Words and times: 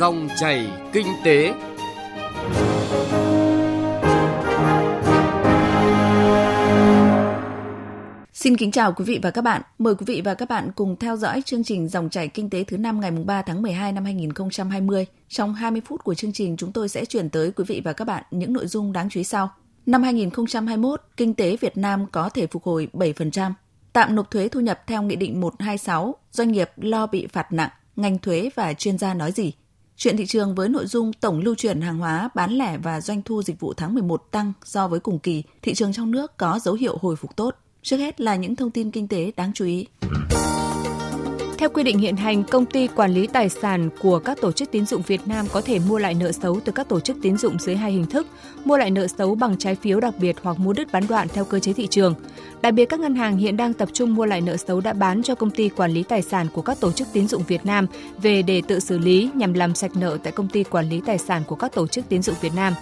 Dòng 0.00 0.28
chảy 0.36 0.70
kinh 0.92 1.06
tế. 1.24 1.54
Xin 8.32 8.56
kính 8.56 8.70
chào 8.72 8.92
quý 8.92 9.04
vị 9.04 9.18
và 9.22 9.30
các 9.30 9.42
bạn. 9.42 9.62
Mời 9.78 9.94
quý 9.94 10.04
vị 10.06 10.22
và 10.24 10.34
các 10.34 10.48
bạn 10.48 10.70
cùng 10.74 10.96
theo 10.96 11.16
dõi 11.16 11.42
chương 11.42 11.64
trình 11.64 11.88
Dòng 11.88 12.10
chảy 12.10 12.28
kinh 12.28 12.50
tế 12.50 12.64
thứ 12.64 12.76
năm 12.76 13.00
ngày 13.00 13.10
3 13.10 13.42
tháng 13.42 13.62
12 13.62 13.92
năm 13.92 14.04
2020. 14.04 15.06
Trong 15.28 15.54
20 15.54 15.82
phút 15.84 16.04
của 16.04 16.14
chương 16.14 16.32
trình, 16.32 16.56
chúng 16.56 16.72
tôi 16.72 16.88
sẽ 16.88 17.04
chuyển 17.04 17.30
tới 17.30 17.52
quý 17.52 17.64
vị 17.68 17.80
và 17.84 17.92
các 17.92 18.04
bạn 18.04 18.24
những 18.30 18.52
nội 18.52 18.66
dung 18.66 18.92
đáng 18.92 19.10
chú 19.10 19.20
ý 19.20 19.24
sau. 19.24 19.50
Năm 19.86 20.02
2021, 20.02 21.00
kinh 21.16 21.34
tế 21.34 21.56
Việt 21.56 21.76
Nam 21.76 22.06
có 22.12 22.28
thể 22.28 22.46
phục 22.46 22.64
hồi 22.64 22.88
7%. 22.92 23.52
Tạm 23.92 24.14
nộp 24.14 24.30
thuế 24.30 24.48
thu 24.48 24.60
nhập 24.60 24.82
theo 24.86 25.02
Nghị 25.02 25.16
định 25.16 25.40
126, 25.40 26.14
doanh 26.30 26.52
nghiệp 26.52 26.70
lo 26.76 27.06
bị 27.06 27.26
phạt 27.26 27.52
nặng, 27.52 27.70
ngành 27.96 28.18
thuế 28.18 28.50
và 28.54 28.72
chuyên 28.74 28.98
gia 28.98 29.14
nói 29.14 29.32
gì? 29.32 29.52
Chuyện 30.02 30.16
thị 30.16 30.26
trường 30.26 30.54
với 30.54 30.68
nội 30.68 30.86
dung 30.86 31.12
tổng 31.12 31.40
lưu 31.40 31.54
chuyển 31.54 31.80
hàng 31.80 31.98
hóa 31.98 32.28
bán 32.34 32.52
lẻ 32.52 32.78
và 32.82 33.00
doanh 33.00 33.22
thu 33.22 33.42
dịch 33.42 33.60
vụ 33.60 33.74
tháng 33.74 33.94
11 33.94 34.30
tăng 34.30 34.52
so 34.64 34.88
với 34.88 35.00
cùng 35.00 35.18
kỳ, 35.18 35.42
thị 35.62 35.74
trường 35.74 35.92
trong 35.92 36.10
nước 36.10 36.36
có 36.36 36.58
dấu 36.62 36.74
hiệu 36.74 36.98
hồi 37.00 37.16
phục 37.16 37.36
tốt. 37.36 37.54
Trước 37.82 37.96
hết 37.96 38.20
là 38.20 38.36
những 38.36 38.56
thông 38.56 38.70
tin 38.70 38.90
kinh 38.90 39.08
tế 39.08 39.32
đáng 39.36 39.52
chú 39.54 39.64
ý. 39.64 39.86
Theo 41.60 41.68
quy 41.70 41.82
định 41.82 41.98
hiện 41.98 42.16
hành, 42.16 42.44
công 42.44 42.66
ty 42.66 42.86
quản 42.86 43.10
lý 43.10 43.26
tài 43.26 43.48
sản 43.48 43.88
của 44.00 44.18
các 44.18 44.38
tổ 44.40 44.52
chức 44.52 44.70
tín 44.70 44.86
dụng 44.86 45.02
Việt 45.06 45.20
Nam 45.26 45.46
có 45.52 45.60
thể 45.60 45.78
mua 45.78 45.98
lại 45.98 46.14
nợ 46.14 46.32
xấu 46.32 46.60
từ 46.64 46.72
các 46.72 46.88
tổ 46.88 47.00
chức 47.00 47.16
tín 47.22 47.36
dụng 47.36 47.58
dưới 47.58 47.76
hai 47.76 47.92
hình 47.92 48.06
thức: 48.06 48.26
mua 48.64 48.76
lại 48.76 48.90
nợ 48.90 49.06
xấu 49.06 49.34
bằng 49.34 49.56
trái 49.58 49.74
phiếu 49.74 50.00
đặc 50.00 50.14
biệt 50.18 50.36
hoặc 50.42 50.58
mua 50.58 50.72
đứt 50.72 50.92
bán 50.92 51.06
đoạn 51.08 51.28
theo 51.28 51.44
cơ 51.44 51.58
chế 51.58 51.72
thị 51.72 51.86
trường. 51.86 52.14
Đặc 52.62 52.74
biệt 52.74 52.84
các 52.84 53.00
ngân 53.00 53.14
hàng 53.14 53.36
hiện 53.36 53.56
đang 53.56 53.72
tập 53.72 53.88
trung 53.92 54.14
mua 54.14 54.26
lại 54.26 54.40
nợ 54.40 54.56
xấu 54.56 54.80
đã 54.80 54.92
bán 54.92 55.22
cho 55.22 55.34
công 55.34 55.50
ty 55.50 55.68
quản 55.68 55.90
lý 55.90 56.02
tài 56.02 56.22
sản 56.22 56.46
của 56.52 56.62
các 56.62 56.80
tổ 56.80 56.92
chức 56.92 57.08
tín 57.12 57.28
dụng 57.28 57.42
Việt 57.46 57.66
Nam 57.66 57.86
về 58.22 58.42
để 58.42 58.62
tự 58.68 58.80
xử 58.80 58.98
lý 58.98 59.30
nhằm 59.34 59.52
làm 59.52 59.74
sạch 59.74 59.96
nợ 59.96 60.18
tại 60.22 60.32
công 60.32 60.48
ty 60.48 60.64
quản 60.64 60.88
lý 60.88 61.00
tài 61.06 61.18
sản 61.18 61.42
của 61.46 61.56
các 61.56 61.74
tổ 61.74 61.86
chức 61.86 62.08
tín 62.08 62.22
dụng 62.22 62.36
Việt 62.40 62.54
Nam. 62.56 62.74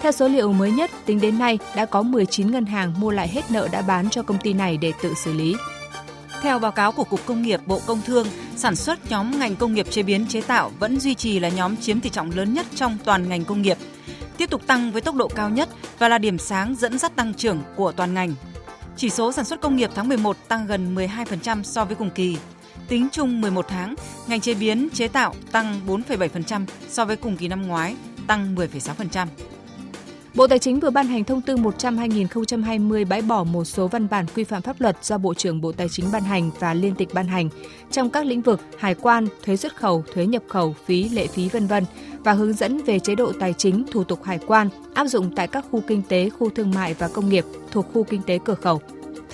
Theo 0.00 0.12
số 0.12 0.28
liệu 0.28 0.52
mới 0.52 0.70
nhất, 0.70 0.90
tính 1.06 1.20
đến 1.20 1.38
nay 1.38 1.58
đã 1.76 1.86
có 1.86 2.02
19 2.02 2.50
ngân 2.50 2.66
hàng 2.66 2.94
mua 3.00 3.10
lại 3.10 3.28
hết 3.28 3.50
nợ 3.50 3.68
đã 3.72 3.82
bán 3.82 4.10
cho 4.10 4.22
công 4.22 4.38
ty 4.38 4.52
này 4.52 4.76
để 4.76 4.92
tự 5.02 5.14
xử 5.14 5.32
lý. 5.32 5.56
Theo 6.46 6.58
báo 6.58 6.72
cáo 6.72 6.92
của 6.92 7.04
Cục 7.04 7.26
Công 7.26 7.42
nghiệp 7.42 7.60
Bộ 7.66 7.80
Công 7.86 8.00
Thương, 8.02 8.26
sản 8.56 8.76
xuất 8.76 9.10
nhóm 9.10 9.38
ngành 9.38 9.56
công 9.56 9.74
nghiệp 9.74 9.86
chế 9.90 10.02
biến 10.02 10.26
chế 10.28 10.40
tạo 10.40 10.70
vẫn 10.78 11.00
duy 11.00 11.14
trì 11.14 11.38
là 11.38 11.48
nhóm 11.48 11.76
chiếm 11.76 12.00
tỷ 12.00 12.10
trọng 12.10 12.30
lớn 12.30 12.54
nhất 12.54 12.66
trong 12.74 12.98
toàn 13.04 13.28
ngành 13.28 13.44
công 13.44 13.62
nghiệp, 13.62 13.76
tiếp 14.36 14.50
tục 14.50 14.66
tăng 14.66 14.92
với 14.92 15.02
tốc 15.02 15.14
độ 15.14 15.28
cao 15.28 15.50
nhất 15.50 15.68
và 15.98 16.08
là 16.08 16.18
điểm 16.18 16.38
sáng 16.38 16.74
dẫn 16.74 16.98
dắt 16.98 17.16
tăng 17.16 17.34
trưởng 17.34 17.62
của 17.76 17.92
toàn 17.92 18.14
ngành. 18.14 18.34
Chỉ 18.96 19.10
số 19.10 19.32
sản 19.32 19.44
xuất 19.44 19.60
công 19.60 19.76
nghiệp 19.76 19.90
tháng 19.94 20.08
11 20.08 20.36
tăng 20.48 20.66
gần 20.66 20.94
12% 20.94 21.62
so 21.62 21.84
với 21.84 21.96
cùng 21.96 22.10
kỳ. 22.10 22.36
Tính 22.88 23.08
chung 23.12 23.40
11 23.40 23.66
tháng, 23.68 23.94
ngành 24.26 24.40
chế 24.40 24.54
biến 24.54 24.88
chế 24.94 25.08
tạo 25.08 25.34
tăng 25.52 25.80
4,7% 25.86 26.66
so 26.88 27.04
với 27.04 27.16
cùng 27.16 27.36
kỳ 27.36 27.48
năm 27.48 27.66
ngoái, 27.66 27.96
tăng 28.26 28.54
10,6%. 28.54 29.26
Bộ 30.36 30.46
Tài 30.46 30.58
chính 30.58 30.80
vừa 30.80 30.90
ban 30.90 31.06
hành 31.06 31.24
thông 31.24 31.40
tư 31.40 31.56
100-2020 31.56 33.06
bãi 33.08 33.22
bỏ 33.22 33.44
một 33.44 33.64
số 33.64 33.88
văn 33.88 34.08
bản 34.10 34.26
quy 34.36 34.44
phạm 34.44 34.62
pháp 34.62 34.80
luật 34.80 35.04
do 35.04 35.18
Bộ 35.18 35.34
trưởng 35.34 35.60
Bộ 35.60 35.72
Tài 35.72 35.88
chính 35.88 36.06
ban 36.12 36.22
hành 36.22 36.50
và 36.60 36.74
liên 36.74 36.94
tịch 36.94 37.08
ban 37.14 37.26
hành 37.26 37.48
trong 37.90 38.10
các 38.10 38.26
lĩnh 38.26 38.42
vực 38.42 38.60
hải 38.78 38.94
quan, 38.94 39.28
thuế 39.44 39.56
xuất 39.56 39.76
khẩu, 39.76 40.04
thuế 40.14 40.26
nhập 40.26 40.42
khẩu, 40.48 40.74
phí, 40.86 41.08
lệ 41.08 41.26
phí 41.26 41.48
vân 41.48 41.66
vân 41.66 41.84
và 42.24 42.32
hướng 42.32 42.52
dẫn 42.52 42.78
về 42.86 42.98
chế 42.98 43.14
độ 43.14 43.32
tài 43.40 43.52
chính, 43.52 43.84
thủ 43.92 44.04
tục 44.04 44.24
hải 44.24 44.38
quan 44.46 44.68
áp 44.94 45.06
dụng 45.06 45.34
tại 45.36 45.48
các 45.48 45.64
khu 45.70 45.82
kinh 45.86 46.02
tế, 46.08 46.30
khu 46.30 46.50
thương 46.50 46.70
mại 46.70 46.94
và 46.94 47.08
công 47.08 47.28
nghiệp 47.28 47.44
thuộc 47.70 47.86
khu 47.92 48.04
kinh 48.04 48.22
tế 48.22 48.38
cửa 48.44 48.54
khẩu. 48.54 48.80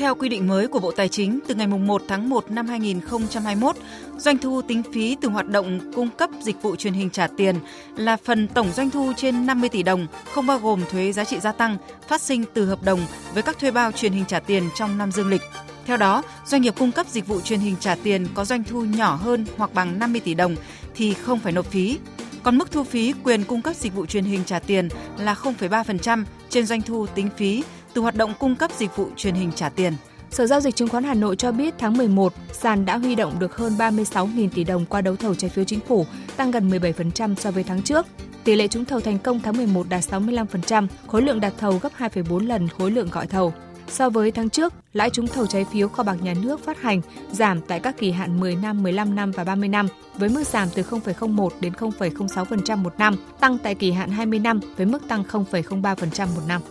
Theo 0.02 0.14
quy 0.14 0.28
định 0.28 0.48
mới 0.48 0.68
của 0.68 0.78
Bộ 0.78 0.90
Tài 0.90 1.08
chính, 1.08 1.38
từ 1.48 1.54
ngày 1.54 1.66
1 1.66 2.02
tháng 2.08 2.28
1 2.28 2.50
năm 2.50 2.66
2021, 2.66 3.76
doanh 4.18 4.38
thu 4.38 4.62
tính 4.62 4.82
phí 4.94 5.16
từ 5.20 5.28
hoạt 5.28 5.48
động 5.48 5.92
cung 5.94 6.08
cấp 6.10 6.30
dịch 6.42 6.62
vụ 6.62 6.76
truyền 6.76 6.92
hình 6.92 7.10
trả 7.10 7.26
tiền 7.26 7.56
là 7.96 8.16
phần 8.16 8.48
tổng 8.48 8.72
doanh 8.72 8.90
thu 8.90 9.12
trên 9.16 9.46
50 9.46 9.68
tỷ 9.68 9.82
đồng, 9.82 10.06
không 10.32 10.46
bao 10.46 10.58
gồm 10.58 10.80
thuế 10.90 11.12
giá 11.12 11.24
trị 11.24 11.40
gia 11.40 11.52
tăng 11.52 11.76
phát 12.08 12.20
sinh 12.20 12.44
từ 12.54 12.66
hợp 12.66 12.82
đồng 12.82 13.00
với 13.34 13.42
các 13.42 13.58
thuê 13.58 13.70
bao 13.70 13.92
truyền 13.92 14.12
hình 14.12 14.24
trả 14.28 14.40
tiền 14.40 14.68
trong 14.74 14.98
năm 14.98 15.12
dương 15.12 15.28
lịch. 15.28 15.42
Theo 15.86 15.96
đó, 15.96 16.22
doanh 16.46 16.62
nghiệp 16.62 16.74
cung 16.78 16.92
cấp 16.92 17.06
dịch 17.08 17.26
vụ 17.26 17.40
truyền 17.40 17.60
hình 17.60 17.76
trả 17.80 17.94
tiền 17.94 18.26
có 18.34 18.44
doanh 18.44 18.64
thu 18.64 18.84
nhỏ 18.84 19.14
hơn 19.14 19.46
hoặc 19.56 19.74
bằng 19.74 19.98
50 19.98 20.20
tỷ 20.20 20.34
đồng 20.34 20.56
thì 20.94 21.14
không 21.14 21.38
phải 21.38 21.52
nộp 21.52 21.66
phí. 21.66 21.98
Còn 22.42 22.58
mức 22.58 22.72
thu 22.72 22.84
phí 22.84 23.14
quyền 23.24 23.44
cung 23.44 23.62
cấp 23.62 23.76
dịch 23.76 23.94
vụ 23.94 24.06
truyền 24.06 24.24
hình 24.24 24.42
trả 24.46 24.58
tiền 24.58 24.88
là 25.18 25.34
0,3% 25.34 26.24
trên 26.50 26.66
doanh 26.66 26.82
thu 26.82 27.06
tính 27.06 27.28
phí 27.36 27.62
từ 27.94 28.02
hoạt 28.02 28.14
động 28.14 28.34
cung 28.38 28.56
cấp 28.56 28.70
dịch 28.78 28.96
vụ 28.96 29.08
truyền 29.16 29.34
hình 29.34 29.52
trả 29.54 29.68
tiền. 29.68 29.92
Sở 30.30 30.46
Giao 30.46 30.60
dịch 30.60 30.76
Chứng 30.76 30.88
khoán 30.88 31.04
Hà 31.04 31.14
Nội 31.14 31.36
cho 31.36 31.52
biết 31.52 31.74
tháng 31.78 31.96
11, 31.96 32.32
sàn 32.52 32.84
đã 32.84 32.98
huy 32.98 33.14
động 33.14 33.38
được 33.38 33.56
hơn 33.56 33.72
36.000 33.78 34.48
tỷ 34.54 34.64
đồng 34.64 34.86
qua 34.86 35.00
đấu 35.00 35.16
thầu 35.16 35.34
trái 35.34 35.50
phiếu 35.50 35.64
chính 35.64 35.80
phủ, 35.80 36.06
tăng 36.36 36.50
gần 36.50 36.70
17% 36.70 37.34
so 37.34 37.50
với 37.50 37.64
tháng 37.64 37.82
trước. 37.82 38.06
Tỷ 38.44 38.56
lệ 38.56 38.68
trúng 38.68 38.84
thầu 38.84 39.00
thành 39.00 39.18
công 39.18 39.40
tháng 39.40 39.56
11 39.56 39.88
đạt 39.88 40.04
65%, 40.10 40.86
khối 41.06 41.22
lượng 41.22 41.40
đặt 41.40 41.52
thầu 41.58 41.78
gấp 41.78 41.92
2,4 41.98 42.46
lần 42.46 42.68
khối 42.68 42.90
lượng 42.90 43.08
gọi 43.12 43.26
thầu. 43.26 43.52
So 43.88 44.10
với 44.10 44.30
tháng 44.30 44.50
trước, 44.50 44.72
lãi 44.92 45.10
trúng 45.10 45.26
thầu 45.26 45.46
trái 45.46 45.64
phiếu 45.72 45.88
kho 45.88 46.02
bạc 46.02 46.16
nhà 46.22 46.34
nước 46.42 46.64
phát 46.64 46.82
hành 46.82 47.00
giảm 47.32 47.60
tại 47.60 47.80
các 47.80 47.98
kỳ 47.98 48.10
hạn 48.10 48.40
10 48.40 48.56
năm, 48.56 48.82
15 48.82 49.14
năm 49.14 49.30
và 49.30 49.44
30 49.44 49.68
năm 49.68 49.86
với 50.18 50.28
mức 50.28 50.46
giảm 50.46 50.68
từ 50.74 50.82
0,01 50.82 51.48
đến 51.60 51.72
0,06% 51.72 52.76
một 52.76 52.94
năm, 52.98 53.16
tăng 53.40 53.58
tại 53.58 53.74
kỳ 53.74 53.92
hạn 53.92 54.10
20 54.10 54.38
năm 54.38 54.60
với 54.76 54.86
mức 54.86 55.08
tăng 55.08 55.22
0,03% 55.22 56.26
một 56.26 56.42
năm. 56.48 56.62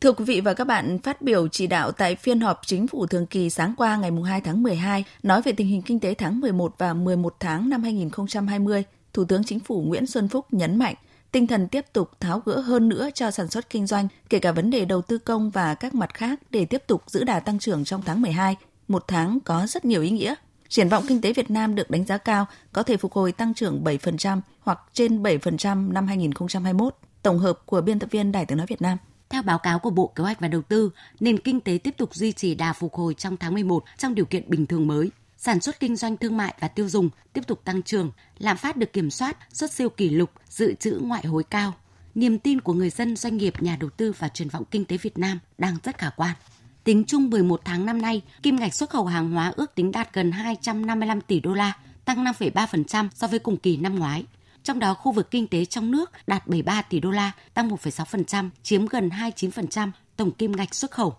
Thưa 0.00 0.12
quý 0.12 0.24
vị 0.24 0.40
và 0.40 0.54
các 0.54 0.64
bạn, 0.64 0.98
phát 0.98 1.22
biểu 1.22 1.48
chỉ 1.48 1.66
đạo 1.66 1.92
tại 1.92 2.16
phiên 2.16 2.40
họp 2.40 2.60
chính 2.66 2.86
phủ 2.86 3.06
thường 3.06 3.26
kỳ 3.26 3.50
sáng 3.50 3.74
qua 3.76 3.96
ngày 3.96 4.10
2 4.26 4.40
tháng 4.40 4.62
12 4.62 5.04
nói 5.22 5.42
về 5.42 5.52
tình 5.52 5.66
hình 5.66 5.82
kinh 5.82 6.00
tế 6.00 6.14
tháng 6.14 6.40
11 6.40 6.74
và 6.78 6.94
11 6.94 7.36
tháng 7.40 7.68
năm 7.68 7.82
2020, 7.82 8.84
Thủ 9.12 9.24
tướng 9.24 9.44
Chính 9.44 9.60
phủ 9.60 9.82
Nguyễn 9.82 10.06
Xuân 10.06 10.28
Phúc 10.28 10.46
nhấn 10.50 10.78
mạnh 10.78 10.94
tinh 11.32 11.46
thần 11.46 11.68
tiếp 11.68 11.84
tục 11.92 12.10
tháo 12.20 12.42
gỡ 12.44 12.60
hơn 12.60 12.88
nữa 12.88 13.08
cho 13.14 13.30
sản 13.30 13.48
xuất 13.48 13.70
kinh 13.70 13.86
doanh, 13.86 14.08
kể 14.30 14.38
cả 14.38 14.52
vấn 14.52 14.70
đề 14.70 14.84
đầu 14.84 15.02
tư 15.02 15.18
công 15.18 15.50
và 15.50 15.74
các 15.74 15.94
mặt 15.94 16.14
khác 16.14 16.40
để 16.50 16.64
tiếp 16.64 16.82
tục 16.86 17.02
giữ 17.06 17.24
đà 17.24 17.40
tăng 17.40 17.58
trưởng 17.58 17.84
trong 17.84 18.02
tháng 18.02 18.22
12, 18.22 18.56
một 18.88 19.04
tháng 19.08 19.38
có 19.44 19.66
rất 19.66 19.84
nhiều 19.84 20.02
ý 20.02 20.10
nghĩa. 20.10 20.34
Triển 20.68 20.88
vọng 20.88 21.04
kinh 21.08 21.20
tế 21.20 21.32
Việt 21.32 21.50
Nam 21.50 21.74
được 21.74 21.90
đánh 21.90 22.04
giá 22.04 22.18
cao, 22.18 22.46
có 22.72 22.82
thể 22.82 22.96
phục 22.96 23.12
hồi 23.12 23.32
tăng 23.32 23.54
trưởng 23.54 23.84
7% 23.84 24.40
hoặc 24.60 24.80
trên 24.92 25.22
7% 25.22 25.92
năm 25.92 26.06
2021. 26.06 26.94
Tổng 27.22 27.38
hợp 27.38 27.58
của 27.66 27.80
biên 27.80 27.98
tập 27.98 28.10
viên 28.10 28.32
Đài 28.32 28.46
tiếng 28.46 28.58
nói 28.58 28.66
Việt 28.66 28.82
Nam. 28.82 28.98
Theo 29.30 29.42
báo 29.42 29.58
cáo 29.58 29.78
của 29.78 29.90
Bộ 29.90 30.06
Kế 30.06 30.22
hoạch 30.22 30.40
và 30.40 30.48
Đầu 30.48 30.62
tư, 30.62 30.90
nền 31.20 31.38
kinh 31.38 31.60
tế 31.60 31.78
tiếp 31.84 31.94
tục 31.96 32.14
duy 32.14 32.32
trì 32.32 32.54
đà 32.54 32.72
phục 32.72 32.94
hồi 32.94 33.14
trong 33.14 33.36
tháng 33.36 33.54
11 33.54 33.84
trong 33.98 34.14
điều 34.14 34.24
kiện 34.24 34.50
bình 34.50 34.66
thường 34.66 34.86
mới. 34.86 35.10
Sản 35.36 35.60
xuất 35.60 35.80
kinh 35.80 35.96
doanh 35.96 36.16
thương 36.16 36.36
mại 36.36 36.54
và 36.60 36.68
tiêu 36.68 36.88
dùng 36.88 37.10
tiếp 37.32 37.46
tục 37.46 37.60
tăng 37.64 37.82
trưởng, 37.82 38.10
lạm 38.38 38.56
phát 38.56 38.76
được 38.76 38.92
kiểm 38.92 39.10
soát, 39.10 39.36
xuất 39.52 39.72
siêu 39.72 39.88
kỷ 39.88 40.10
lục, 40.10 40.30
dự 40.48 40.74
trữ 40.74 41.00
ngoại 41.02 41.26
hối 41.26 41.44
cao. 41.44 41.74
Niềm 42.14 42.38
tin 42.38 42.60
của 42.60 42.72
người 42.72 42.90
dân, 42.90 43.16
doanh 43.16 43.36
nghiệp, 43.36 43.62
nhà 43.62 43.76
đầu 43.80 43.90
tư 43.90 44.12
và 44.18 44.28
triển 44.28 44.48
vọng 44.48 44.64
kinh 44.70 44.84
tế 44.84 44.96
Việt 44.96 45.18
Nam 45.18 45.38
đang 45.58 45.76
rất 45.84 45.98
khả 45.98 46.10
quan. 46.10 46.36
Tính 46.84 47.04
chung 47.06 47.30
11 47.30 47.60
tháng 47.64 47.86
năm 47.86 48.02
nay, 48.02 48.22
kim 48.42 48.56
ngạch 48.56 48.74
xuất 48.74 48.90
khẩu 48.90 49.06
hàng 49.06 49.30
hóa 49.30 49.52
ước 49.56 49.74
tính 49.74 49.92
đạt 49.92 50.12
gần 50.12 50.32
255 50.32 51.20
tỷ 51.20 51.40
đô 51.40 51.54
la, 51.54 51.72
tăng 52.04 52.24
5,3% 52.24 53.08
so 53.14 53.26
với 53.26 53.38
cùng 53.38 53.56
kỳ 53.56 53.76
năm 53.76 53.98
ngoái. 53.98 54.24
Trong 54.64 54.78
đó 54.78 54.94
khu 54.94 55.12
vực 55.12 55.30
kinh 55.30 55.46
tế 55.46 55.64
trong 55.64 55.90
nước 55.90 56.10
đạt 56.26 56.46
73 56.46 56.82
tỷ 56.82 57.00
đô 57.00 57.10
la, 57.10 57.32
tăng 57.54 57.68
1,6%, 57.68 58.50
chiếm 58.62 58.86
gần 58.86 59.08
29% 59.08 59.90
tổng 60.16 60.30
kim 60.30 60.52
ngạch 60.52 60.74
xuất 60.74 60.90
khẩu. 60.90 61.16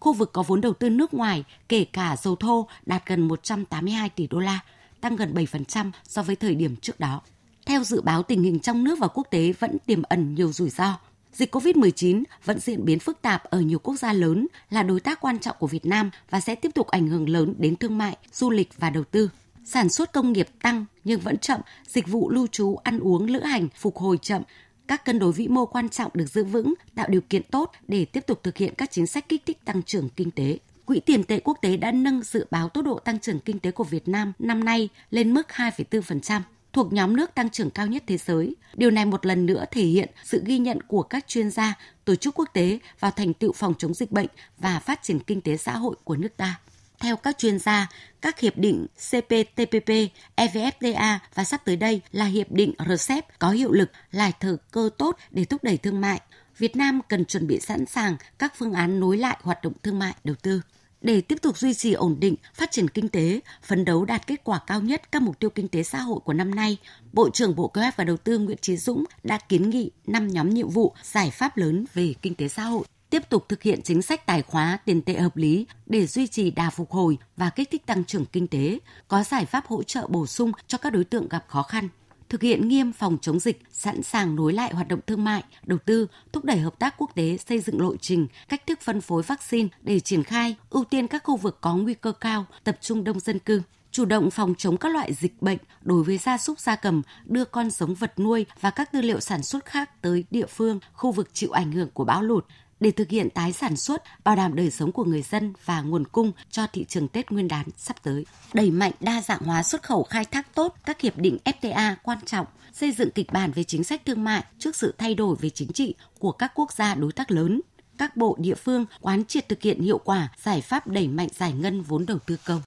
Khu 0.00 0.12
vực 0.12 0.32
có 0.32 0.42
vốn 0.42 0.60
đầu 0.60 0.72
tư 0.72 0.90
nước 0.90 1.14
ngoài, 1.14 1.44
kể 1.68 1.84
cả 1.84 2.16
dầu 2.16 2.36
thô, 2.36 2.68
đạt 2.86 3.02
gần 3.06 3.28
182 3.28 4.08
tỷ 4.08 4.26
đô 4.26 4.38
la, 4.38 4.60
tăng 5.00 5.16
gần 5.16 5.34
7% 5.34 5.90
so 6.04 6.22
với 6.22 6.36
thời 6.36 6.54
điểm 6.54 6.76
trước 6.76 7.00
đó. 7.00 7.20
Theo 7.66 7.84
dự 7.84 8.00
báo 8.00 8.22
tình 8.22 8.42
hình 8.42 8.60
trong 8.60 8.84
nước 8.84 8.98
và 8.98 9.08
quốc 9.08 9.26
tế 9.30 9.52
vẫn 9.58 9.78
tiềm 9.86 10.02
ẩn 10.02 10.34
nhiều 10.34 10.52
rủi 10.52 10.70
ro. 10.70 10.98
Dịch 11.32 11.54
COVID-19 11.54 12.22
vẫn 12.44 12.58
diễn 12.58 12.84
biến 12.84 12.98
phức 12.98 13.22
tạp 13.22 13.44
ở 13.44 13.60
nhiều 13.60 13.78
quốc 13.78 13.96
gia 13.96 14.12
lớn 14.12 14.46
là 14.70 14.82
đối 14.82 15.00
tác 15.00 15.20
quan 15.20 15.38
trọng 15.38 15.56
của 15.58 15.66
Việt 15.66 15.86
Nam 15.86 16.10
và 16.30 16.40
sẽ 16.40 16.54
tiếp 16.54 16.70
tục 16.74 16.86
ảnh 16.86 17.08
hưởng 17.08 17.28
lớn 17.28 17.54
đến 17.58 17.76
thương 17.76 17.98
mại, 17.98 18.16
du 18.32 18.50
lịch 18.50 18.70
và 18.78 18.90
đầu 18.90 19.04
tư 19.04 19.30
sản 19.68 19.88
xuất 19.88 20.12
công 20.12 20.32
nghiệp 20.32 20.48
tăng 20.62 20.84
nhưng 21.04 21.20
vẫn 21.20 21.38
chậm, 21.38 21.60
dịch 21.86 22.08
vụ 22.08 22.30
lưu 22.30 22.46
trú, 22.46 22.76
ăn 22.76 23.00
uống, 23.00 23.26
lữ 23.26 23.40
hành 23.40 23.68
phục 23.76 23.98
hồi 23.98 24.18
chậm. 24.22 24.42
Các 24.86 25.04
cân 25.04 25.18
đối 25.18 25.32
vĩ 25.32 25.48
mô 25.48 25.66
quan 25.66 25.88
trọng 25.88 26.10
được 26.14 26.26
giữ 26.26 26.44
vững, 26.44 26.74
tạo 26.94 27.06
điều 27.08 27.20
kiện 27.20 27.42
tốt 27.42 27.72
để 27.88 28.04
tiếp 28.04 28.26
tục 28.26 28.40
thực 28.42 28.56
hiện 28.56 28.74
các 28.74 28.90
chính 28.90 29.06
sách 29.06 29.28
kích 29.28 29.42
thích 29.46 29.64
tăng 29.64 29.82
trưởng 29.82 30.08
kinh 30.08 30.30
tế. 30.30 30.58
Quỹ 30.84 31.00
tiền 31.00 31.24
tệ 31.24 31.40
quốc 31.40 31.58
tế 31.62 31.76
đã 31.76 31.92
nâng 31.92 32.22
dự 32.22 32.46
báo 32.50 32.68
tốc 32.68 32.84
độ 32.84 32.98
tăng 32.98 33.18
trưởng 33.18 33.40
kinh 33.40 33.58
tế 33.58 33.70
của 33.70 33.84
Việt 33.84 34.08
Nam 34.08 34.32
năm 34.38 34.64
nay 34.64 34.88
lên 35.10 35.34
mức 35.34 35.46
2,4%, 35.48 36.40
thuộc 36.72 36.92
nhóm 36.92 37.16
nước 37.16 37.34
tăng 37.34 37.50
trưởng 37.50 37.70
cao 37.70 37.86
nhất 37.86 38.02
thế 38.06 38.16
giới. 38.16 38.56
Điều 38.74 38.90
này 38.90 39.04
một 39.04 39.26
lần 39.26 39.46
nữa 39.46 39.64
thể 39.70 39.82
hiện 39.82 40.08
sự 40.24 40.42
ghi 40.44 40.58
nhận 40.58 40.82
của 40.82 41.02
các 41.02 41.28
chuyên 41.28 41.50
gia, 41.50 41.74
tổ 42.04 42.14
chức 42.14 42.34
quốc 42.38 42.48
tế 42.52 42.78
vào 43.00 43.10
thành 43.10 43.34
tựu 43.34 43.52
phòng 43.52 43.74
chống 43.78 43.94
dịch 43.94 44.12
bệnh 44.12 44.28
và 44.58 44.80
phát 44.80 45.02
triển 45.02 45.20
kinh 45.20 45.40
tế 45.40 45.56
xã 45.56 45.72
hội 45.72 45.96
của 46.04 46.16
nước 46.16 46.36
ta. 46.36 46.60
Theo 47.00 47.16
các 47.16 47.38
chuyên 47.38 47.58
gia, 47.58 47.88
các 48.20 48.40
hiệp 48.40 48.56
định 48.56 48.86
CPTPP, 49.10 49.90
EVFTA 50.36 51.18
và 51.34 51.44
sắp 51.44 51.64
tới 51.64 51.76
đây 51.76 52.00
là 52.12 52.24
hiệp 52.24 52.50
định 52.50 52.74
RCEP 52.88 53.38
có 53.38 53.50
hiệu 53.50 53.72
lực 53.72 53.90
là 54.10 54.30
thời 54.30 54.56
cơ 54.72 54.90
tốt 54.98 55.16
để 55.30 55.44
thúc 55.44 55.64
đẩy 55.64 55.76
thương 55.76 56.00
mại. 56.00 56.20
Việt 56.58 56.76
Nam 56.76 57.00
cần 57.08 57.24
chuẩn 57.24 57.46
bị 57.46 57.60
sẵn 57.60 57.86
sàng 57.86 58.16
các 58.38 58.52
phương 58.56 58.72
án 58.72 59.00
nối 59.00 59.16
lại 59.16 59.38
hoạt 59.42 59.62
động 59.62 59.72
thương 59.82 59.98
mại 59.98 60.14
đầu 60.24 60.36
tư. 60.42 60.62
để 61.00 61.20
tiếp 61.20 61.38
tục 61.42 61.58
duy 61.58 61.74
trì 61.74 61.92
ổn 61.92 62.16
định, 62.20 62.34
phát 62.54 62.70
triển 62.70 62.88
kinh 62.88 63.08
tế, 63.08 63.40
phấn 63.62 63.84
đấu 63.84 64.04
đạt 64.04 64.26
kết 64.26 64.44
quả 64.44 64.60
cao 64.66 64.80
nhất 64.80 65.12
các 65.12 65.22
mục 65.22 65.38
tiêu 65.38 65.50
kinh 65.50 65.68
tế 65.68 65.82
xã 65.82 66.00
hội 66.00 66.20
của 66.24 66.32
năm 66.32 66.54
nay, 66.54 66.76
Bộ 67.12 67.30
trưởng 67.30 67.56
Bộ 67.56 67.68
Kế 67.68 67.80
hoạch 67.80 67.96
và 67.96 68.04
Đầu 68.04 68.16
tư 68.16 68.38
Nguyễn 68.38 68.58
Chí 68.60 68.76
Dũng 68.76 69.04
đã 69.22 69.38
kiến 69.38 69.70
nghị 69.70 69.90
5 70.06 70.28
nhóm 70.28 70.50
nhiệm 70.50 70.68
vụ, 70.68 70.94
giải 71.02 71.30
pháp 71.30 71.56
lớn 71.56 71.84
về 71.94 72.14
kinh 72.22 72.34
tế 72.34 72.48
xã 72.48 72.62
hội 72.62 72.84
tiếp 73.10 73.22
tục 73.28 73.48
thực 73.48 73.62
hiện 73.62 73.80
chính 73.82 74.02
sách 74.02 74.26
tài 74.26 74.42
khóa 74.42 74.78
tiền 74.84 75.02
tệ 75.02 75.14
hợp 75.14 75.36
lý 75.36 75.66
để 75.86 76.06
duy 76.06 76.26
trì 76.26 76.50
đà 76.50 76.70
phục 76.70 76.90
hồi 76.90 77.18
và 77.36 77.50
kích 77.50 77.70
thích 77.70 77.86
tăng 77.86 78.04
trưởng 78.04 78.24
kinh 78.24 78.46
tế, 78.46 78.78
có 79.08 79.22
giải 79.22 79.46
pháp 79.46 79.66
hỗ 79.66 79.82
trợ 79.82 80.06
bổ 80.08 80.26
sung 80.26 80.52
cho 80.66 80.78
các 80.78 80.92
đối 80.92 81.04
tượng 81.04 81.28
gặp 81.28 81.44
khó 81.48 81.62
khăn 81.62 81.88
thực 82.28 82.42
hiện 82.42 82.68
nghiêm 82.68 82.92
phòng 82.92 83.18
chống 83.20 83.40
dịch, 83.40 83.62
sẵn 83.72 84.02
sàng 84.02 84.36
nối 84.36 84.52
lại 84.52 84.74
hoạt 84.74 84.88
động 84.88 85.00
thương 85.06 85.24
mại, 85.24 85.42
đầu 85.66 85.78
tư, 85.84 86.06
thúc 86.32 86.44
đẩy 86.44 86.58
hợp 86.58 86.78
tác 86.78 86.94
quốc 86.98 87.10
tế, 87.14 87.36
xây 87.48 87.60
dựng 87.60 87.80
lộ 87.80 87.96
trình, 87.96 88.26
cách 88.48 88.66
thức 88.66 88.78
phân 88.82 89.00
phối 89.00 89.22
vaccine 89.22 89.68
để 89.82 90.00
triển 90.00 90.22
khai, 90.22 90.56
ưu 90.70 90.84
tiên 90.84 91.06
các 91.06 91.24
khu 91.24 91.36
vực 91.36 91.58
có 91.60 91.76
nguy 91.76 91.94
cơ 91.94 92.12
cao, 92.12 92.46
tập 92.64 92.78
trung 92.80 93.04
đông 93.04 93.20
dân 93.20 93.38
cư 93.38 93.62
chủ 93.90 94.04
động 94.04 94.30
phòng 94.30 94.54
chống 94.58 94.76
các 94.76 94.92
loại 94.92 95.14
dịch 95.14 95.42
bệnh 95.42 95.58
đối 95.82 96.02
với 96.02 96.18
gia 96.18 96.38
súc 96.38 96.60
gia 96.60 96.76
cầm, 96.76 97.02
đưa 97.24 97.44
con 97.44 97.70
giống 97.70 97.94
vật 97.94 98.18
nuôi 98.18 98.46
và 98.60 98.70
các 98.70 98.92
tư 98.92 99.00
liệu 99.00 99.20
sản 99.20 99.42
xuất 99.42 99.64
khác 99.64 100.02
tới 100.02 100.24
địa 100.30 100.46
phương, 100.46 100.80
khu 100.92 101.12
vực 101.12 101.28
chịu 101.32 101.50
ảnh 101.50 101.72
hưởng 101.72 101.90
của 101.90 102.04
bão 102.04 102.22
lụt, 102.22 102.46
để 102.80 102.90
thực 102.90 103.08
hiện 103.08 103.30
tái 103.30 103.52
sản 103.52 103.76
xuất, 103.76 104.02
bảo 104.24 104.36
đảm 104.36 104.54
đời 104.54 104.70
sống 104.70 104.92
của 104.92 105.04
người 105.04 105.22
dân 105.22 105.52
và 105.64 105.80
nguồn 105.80 106.04
cung 106.06 106.32
cho 106.50 106.66
thị 106.72 106.84
trường 106.88 107.08
Tết 107.08 107.30
Nguyên 107.30 107.48
đán 107.48 107.66
sắp 107.76 108.02
tới. 108.02 108.26
Đẩy 108.52 108.70
mạnh 108.70 108.92
đa 109.00 109.20
dạng 109.20 109.42
hóa 109.42 109.62
xuất 109.62 109.82
khẩu 109.82 110.02
khai 110.02 110.24
thác 110.24 110.54
tốt 110.54 110.74
các 110.86 111.00
hiệp 111.00 111.16
định 111.16 111.38
FTA 111.44 111.94
quan 112.02 112.18
trọng, 112.26 112.46
xây 112.72 112.92
dựng 112.92 113.10
kịch 113.10 113.32
bản 113.32 113.52
về 113.52 113.64
chính 113.64 113.84
sách 113.84 114.02
thương 114.06 114.24
mại 114.24 114.44
trước 114.58 114.76
sự 114.76 114.94
thay 114.98 115.14
đổi 115.14 115.36
về 115.40 115.50
chính 115.50 115.72
trị 115.72 115.94
của 116.18 116.32
các 116.32 116.52
quốc 116.54 116.72
gia 116.72 116.94
đối 116.94 117.12
tác 117.12 117.30
lớn. 117.30 117.60
Các 117.98 118.16
bộ 118.16 118.36
địa 118.38 118.54
phương 118.54 118.86
quán 119.00 119.24
triệt 119.24 119.48
thực 119.48 119.62
hiện 119.62 119.80
hiệu 119.80 119.98
quả 119.98 120.28
giải 120.42 120.60
pháp 120.60 120.86
đẩy 120.86 121.08
mạnh 121.08 121.28
giải 121.38 121.52
ngân 121.52 121.82
vốn 121.82 122.06
đầu 122.06 122.18
tư 122.26 122.36
công. 122.46 122.62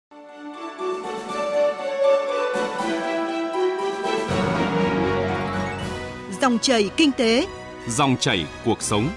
Dòng 6.42 6.60
chảy 6.60 6.90
kinh 6.98 7.12
tế, 7.12 7.48
dòng 7.88 8.18
chảy 8.20 8.46
cuộc 8.66 8.82
sống. 8.82 9.10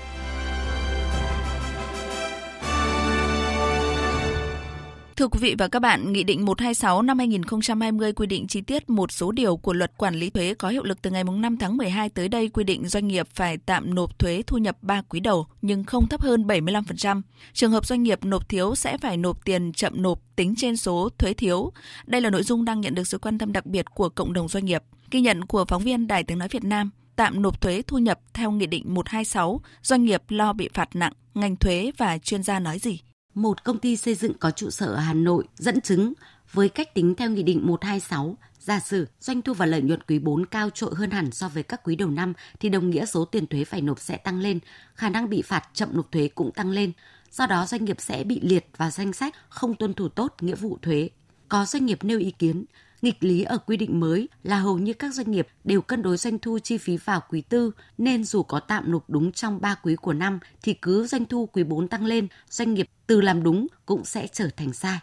Thưa 5.17 5.29
quý 5.29 5.39
vị 5.43 5.55
và 5.59 5.69
các 5.69 5.81
bạn, 5.81 6.13
Nghị 6.13 6.25
định 6.25 6.45
126 6.45 7.03
năm 7.03 7.19
2020 7.19 8.13
quy 8.13 8.27
định 8.27 8.47
chi 8.47 8.61
tiết 8.61 8.91
một 8.91 9.13
số 9.13 9.33
điều 9.33 9.57
của 9.57 9.73
luật 9.73 9.93
quản 9.99 10.15
lý 10.15 10.31
thuế 10.31 10.55
có 10.55 10.69
hiệu 10.69 10.83
lực 10.85 11.03
từ 11.03 11.11
ngày 11.11 11.25
5 11.25 11.57
tháng 11.57 11.77
12 11.77 12.09
tới 12.09 12.29
đây 12.29 12.49
quy 12.49 12.65
định 12.65 12.89
doanh 12.89 13.09
nghiệp 13.09 13.29
phải 13.35 13.59
tạm 13.59 13.95
nộp 13.95 14.19
thuế 14.19 14.43
thu 14.47 14.59
nhập 14.59 14.77
3 14.83 15.03
quý 15.09 15.21
đầu 15.21 15.47
nhưng 15.63 15.85
không 15.85 16.09
thấp 16.09 16.23
hơn 16.23 16.47
75%. 16.47 17.23
Trường 17.53 17.71
hợp 17.71 17.87
doanh 17.87 18.03
nghiệp 18.03 18.25
nộp 18.25 18.49
thiếu 18.49 18.75
sẽ 18.75 18.99
phải 18.99 19.17
nộp 19.17 19.45
tiền 19.45 19.73
chậm 19.73 20.03
nộp 20.03 20.21
tính 20.37 20.55
trên 20.57 20.77
số 20.77 21.09
thuế 21.19 21.35
thiếu. 21.35 21.73
Đây 22.07 22.21
là 22.21 22.31
nội 22.31 22.43
dung 22.43 22.65
đang 22.65 22.81
nhận 22.81 22.95
được 22.95 23.07
sự 23.07 23.19
quan 23.19 23.39
tâm 23.39 23.53
đặc 23.53 23.67
biệt 23.67 23.87
của 23.95 24.09
cộng 24.09 24.33
đồng 24.33 24.49
doanh 24.49 24.65
nghiệp. 24.65 24.83
Ghi 25.11 25.21
nhận 25.21 25.45
của 25.45 25.65
phóng 25.65 25.83
viên 25.83 26.07
Đài 26.07 26.25
Tiếng 26.25 26.39
Nói 26.39 26.49
Việt 26.49 26.65
Nam, 26.65 26.91
tạm 27.17 27.43
nộp 27.43 27.61
thuế 27.61 27.83
thu 27.87 27.99
nhập 27.99 28.21
theo 28.33 28.51
Nghị 28.51 28.67
định 28.67 28.95
126, 28.95 29.61
doanh 29.83 30.05
nghiệp 30.05 30.23
lo 30.29 30.53
bị 30.53 30.69
phạt 30.75 30.97
nặng, 30.97 31.13
ngành 31.35 31.57
thuế 31.57 31.91
và 31.99 32.19
chuyên 32.19 32.43
gia 32.43 32.59
nói 32.59 32.79
gì? 32.79 33.01
Một 33.35 33.65
công 33.65 33.79
ty 33.79 33.97
xây 33.97 34.15
dựng 34.15 34.35
có 34.35 34.51
trụ 34.51 34.71
sở 34.71 34.87
ở 34.87 34.97
Hà 34.97 35.15
Nội 35.15 35.45
dẫn 35.57 35.81
chứng 35.81 36.13
với 36.53 36.69
cách 36.69 36.95
tính 36.95 37.15
theo 37.15 37.31
Nghị 37.31 37.43
định 37.43 37.67
126, 37.67 38.37
giả 38.59 38.81
sử 38.81 39.07
doanh 39.21 39.43
thu 39.43 39.55
và 39.55 39.67
lợi 39.67 39.83
nhuận 39.83 40.01
quý 40.09 40.19
4 40.19 40.47
cao 40.47 40.71
trội 40.71 40.95
hơn 40.95 41.11
hẳn 41.11 41.31
so 41.31 41.49
với 41.49 41.63
các 41.63 41.81
quý 41.85 41.97
đầu 41.97 42.09
năm 42.11 42.33
thì 42.61 42.69
đồng 42.69 42.91
nghĩa 42.91 43.07
số 43.07 43.25
tiền 43.25 43.47
thuế 43.47 43.65
phải 43.65 43.81
nộp 43.81 44.01
sẽ 44.01 44.17
tăng 44.17 44.41
lên, 44.41 44.59
khả 44.95 45.09
năng 45.09 45.29
bị 45.31 45.43
phạt 45.43 45.69
chậm 45.75 45.89
nộp 45.93 46.13
thuế 46.13 46.29
cũng 46.29 46.53
tăng 46.53 46.71
lên. 46.71 46.93
Do 47.31 47.47
đó 47.47 47.67
doanh 47.67 47.85
nghiệp 47.85 48.01
sẽ 48.01 48.25
bị 48.25 48.41
liệt 48.43 48.67
vào 48.77 48.91
danh 48.91 49.13
sách 49.13 49.35
không 49.49 49.75
tuân 49.75 49.95
thủ 49.95 50.09
tốt 50.09 50.35
nghĩa 50.41 50.55
vụ 50.55 50.79
thuế. 50.83 51.09
Có 51.49 51.65
doanh 51.65 51.87
nghiệp 51.87 51.99
nêu 52.03 52.19
ý 52.19 52.31
kiến, 52.31 52.65
Nghịch 53.05 53.25
lý 53.25 53.43
ở 53.43 53.59
quy 53.59 53.77
định 53.77 54.01
mới 54.01 54.29
là 54.43 54.59
hầu 54.59 54.79
như 54.79 54.93
các 54.93 55.15
doanh 55.15 55.31
nghiệp 55.31 55.49
đều 55.65 55.83
cân 55.83 56.03
đối 56.03 56.17
doanh 56.17 56.39
thu 56.39 56.59
chi 56.59 56.79
phí 56.79 56.97
vào 56.97 57.21
quý 57.29 57.41
tư, 57.41 57.71
nên 57.99 58.25
dù 58.25 58.43
có 58.43 58.61
tạm 58.61 58.93
nộp 58.93 59.11
đúng 59.11 59.33
trong 59.33 59.61
3 59.61 59.75
quý 59.75 59.97
của 59.97 60.13
năm 60.13 60.39
thì 60.63 60.75
cứ 60.75 61.07
doanh 61.07 61.27
thu 61.27 61.47
quý 61.47 61.65
4 61.65 61.89
tăng 61.89 62.05
lên, 62.05 62.29
doanh 62.51 62.75
nghiệp 62.75 62.89
từ 63.07 63.21
làm 63.21 63.43
đúng 63.43 63.67
cũng 63.87 64.05
sẽ 64.05 64.27
trở 64.27 64.49
thành 64.57 64.73
sai. 64.73 64.99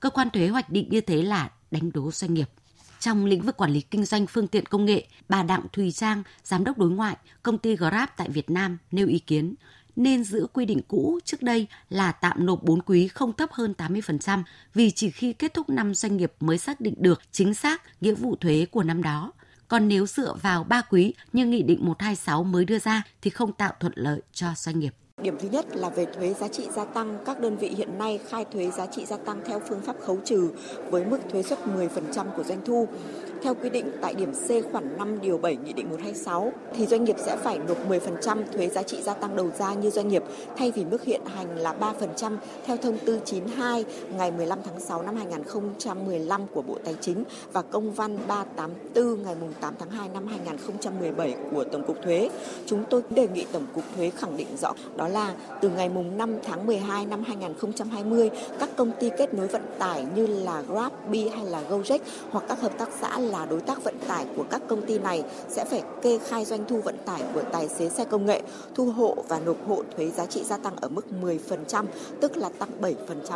Cơ 0.00 0.10
quan 0.10 0.30
thuế 0.30 0.48
hoạch 0.48 0.70
định 0.70 0.88
như 0.90 1.00
thế 1.00 1.22
là 1.22 1.50
đánh 1.70 1.90
đố 1.94 2.10
doanh 2.10 2.34
nghiệp. 2.34 2.48
Trong 3.06 3.24
lĩnh 3.24 3.42
vực 3.42 3.56
quản 3.56 3.70
lý 3.70 3.80
kinh 3.80 4.04
doanh 4.04 4.26
phương 4.26 4.48
tiện 4.48 4.66
công 4.66 4.84
nghệ, 4.84 5.06
bà 5.28 5.42
Đặng 5.42 5.62
Thùy 5.72 5.92
Trang, 5.92 6.22
giám 6.44 6.64
đốc 6.64 6.78
đối 6.78 6.90
ngoại, 6.90 7.16
công 7.42 7.58
ty 7.58 7.76
Grab 7.76 8.08
tại 8.16 8.28
Việt 8.28 8.50
Nam 8.50 8.78
nêu 8.90 9.06
ý 9.06 9.18
kiến 9.18 9.54
nên 9.96 10.24
giữ 10.24 10.46
quy 10.52 10.64
định 10.64 10.80
cũ 10.88 11.18
trước 11.24 11.42
đây 11.42 11.66
là 11.88 12.12
tạm 12.12 12.46
nộp 12.46 12.62
4 12.62 12.82
quý 12.82 13.08
không 13.08 13.32
thấp 13.32 13.52
hơn 13.52 13.74
80% 13.78 14.42
vì 14.74 14.90
chỉ 14.90 15.10
khi 15.10 15.32
kết 15.32 15.54
thúc 15.54 15.68
năm 15.68 15.94
doanh 15.94 16.16
nghiệp 16.16 16.32
mới 16.40 16.58
xác 16.58 16.80
định 16.80 16.94
được 16.98 17.22
chính 17.32 17.54
xác 17.54 17.82
nghĩa 18.00 18.14
vụ 18.14 18.36
thuế 18.36 18.66
của 18.70 18.82
năm 18.82 19.02
đó. 19.02 19.32
Còn 19.68 19.88
nếu 19.88 20.06
dựa 20.06 20.34
vào 20.42 20.64
3 20.64 20.82
quý 20.82 21.14
như 21.32 21.46
Nghị 21.46 21.62
định 21.62 21.78
126 21.82 22.44
mới 22.44 22.64
đưa 22.64 22.78
ra 22.78 23.02
thì 23.22 23.30
không 23.30 23.52
tạo 23.52 23.72
thuận 23.80 23.92
lợi 23.96 24.20
cho 24.32 24.48
doanh 24.56 24.78
nghiệp. 24.78 24.94
Điểm 25.22 25.36
thứ 25.38 25.48
nhất 25.48 25.76
là 25.76 25.88
về 25.88 26.06
thuế 26.06 26.34
giá 26.34 26.48
trị 26.48 26.68
gia 26.76 26.84
tăng, 26.84 27.18
các 27.24 27.40
đơn 27.40 27.56
vị 27.56 27.68
hiện 27.68 27.98
nay 27.98 28.20
khai 28.28 28.44
thuế 28.52 28.70
giá 28.70 28.86
trị 28.86 29.04
gia 29.06 29.16
tăng 29.16 29.40
theo 29.44 29.60
phương 29.68 29.80
pháp 29.80 29.96
khấu 30.00 30.18
trừ 30.24 30.50
với 30.90 31.04
mức 31.04 31.18
thuế 31.32 31.42
suất 31.42 31.58
10% 32.14 32.26
của 32.36 32.42
doanh 32.44 32.60
thu. 32.64 32.88
Theo 33.42 33.54
quy 33.54 33.70
định 33.70 33.90
tại 34.00 34.14
điểm 34.14 34.32
C 34.32 34.72
khoản 34.72 34.96
5 34.98 35.20
điều 35.20 35.38
7 35.38 35.56
Nghị 35.56 35.72
định 35.72 35.90
126 35.90 36.52
thì 36.74 36.86
doanh 36.86 37.04
nghiệp 37.04 37.16
sẽ 37.18 37.36
phải 37.36 37.58
nộp 37.58 37.88
10% 37.88 38.42
thuế 38.52 38.68
giá 38.68 38.82
trị 38.82 39.02
gia 39.02 39.14
tăng 39.14 39.36
đầu 39.36 39.50
ra 39.58 39.74
như 39.74 39.90
doanh 39.90 40.08
nghiệp 40.08 40.22
thay 40.56 40.70
vì 40.70 40.84
mức 40.84 41.02
hiện 41.02 41.20
hành 41.24 41.56
là 41.58 41.74
3% 41.80 42.36
theo 42.66 42.76
thông 42.76 42.98
tư 42.98 43.20
92 43.24 43.84
ngày 44.16 44.30
15 44.30 44.58
tháng 44.64 44.80
6 44.80 45.02
năm 45.02 45.16
2015 45.16 46.46
của 46.46 46.62
Bộ 46.62 46.78
Tài 46.84 46.94
chính 47.00 47.24
và 47.52 47.62
công 47.62 47.92
văn 47.92 48.18
384 48.28 49.22
ngày 49.22 49.34
8 49.60 49.74
tháng 49.78 49.90
2 49.90 50.08
năm 50.08 50.26
2017 50.26 51.34
của 51.50 51.64
Tổng 51.64 51.86
cục 51.86 52.02
Thuế. 52.02 52.30
Chúng 52.66 52.84
tôi 52.90 53.02
đề 53.10 53.28
nghị 53.28 53.46
Tổng 53.52 53.66
cục 53.74 53.84
Thuế 53.96 54.10
khẳng 54.10 54.36
định 54.36 54.48
rõ 54.60 54.72
đó 54.96 55.05
là 55.08 55.34
từ 55.60 55.68
ngày 55.68 55.88
5 55.88 56.36
tháng 56.44 56.66
12 56.66 57.06
năm 57.06 57.22
2020 57.26 58.30
các 58.60 58.70
công 58.76 58.92
ty 59.00 59.10
kết 59.18 59.34
nối 59.34 59.48
vận 59.48 59.62
tải 59.78 60.04
như 60.14 60.26
là 60.26 60.62
GrabBi 60.62 61.28
hay 61.28 61.44
là 61.44 61.62
Gojek 61.70 61.98
hoặc 62.30 62.44
các 62.48 62.60
hợp 62.60 62.78
tác 62.78 62.88
xã 63.00 63.18
là 63.18 63.46
đối 63.46 63.60
tác 63.60 63.84
vận 63.84 63.94
tải 64.08 64.26
của 64.36 64.44
các 64.50 64.62
công 64.68 64.86
ty 64.86 64.98
này 64.98 65.24
sẽ 65.48 65.64
phải 65.64 65.82
kê 66.02 66.18
khai 66.28 66.44
doanh 66.44 66.64
thu 66.68 66.80
vận 66.80 66.96
tải 67.06 67.22
của 67.34 67.42
tài 67.52 67.68
xế 67.68 67.88
xe 67.88 68.04
công 68.04 68.26
nghệ, 68.26 68.42
thu 68.74 68.90
hộ 68.90 69.24
và 69.28 69.40
nộp 69.40 69.68
hộ 69.68 69.82
thuế 69.96 70.10
giá 70.10 70.26
trị 70.26 70.44
gia 70.44 70.58
tăng 70.58 70.76
ở 70.76 70.88
mức 70.88 71.06
10%, 71.22 71.86
tức 72.20 72.36
là 72.36 72.48
tăng 72.58 72.80
7% 72.80 72.94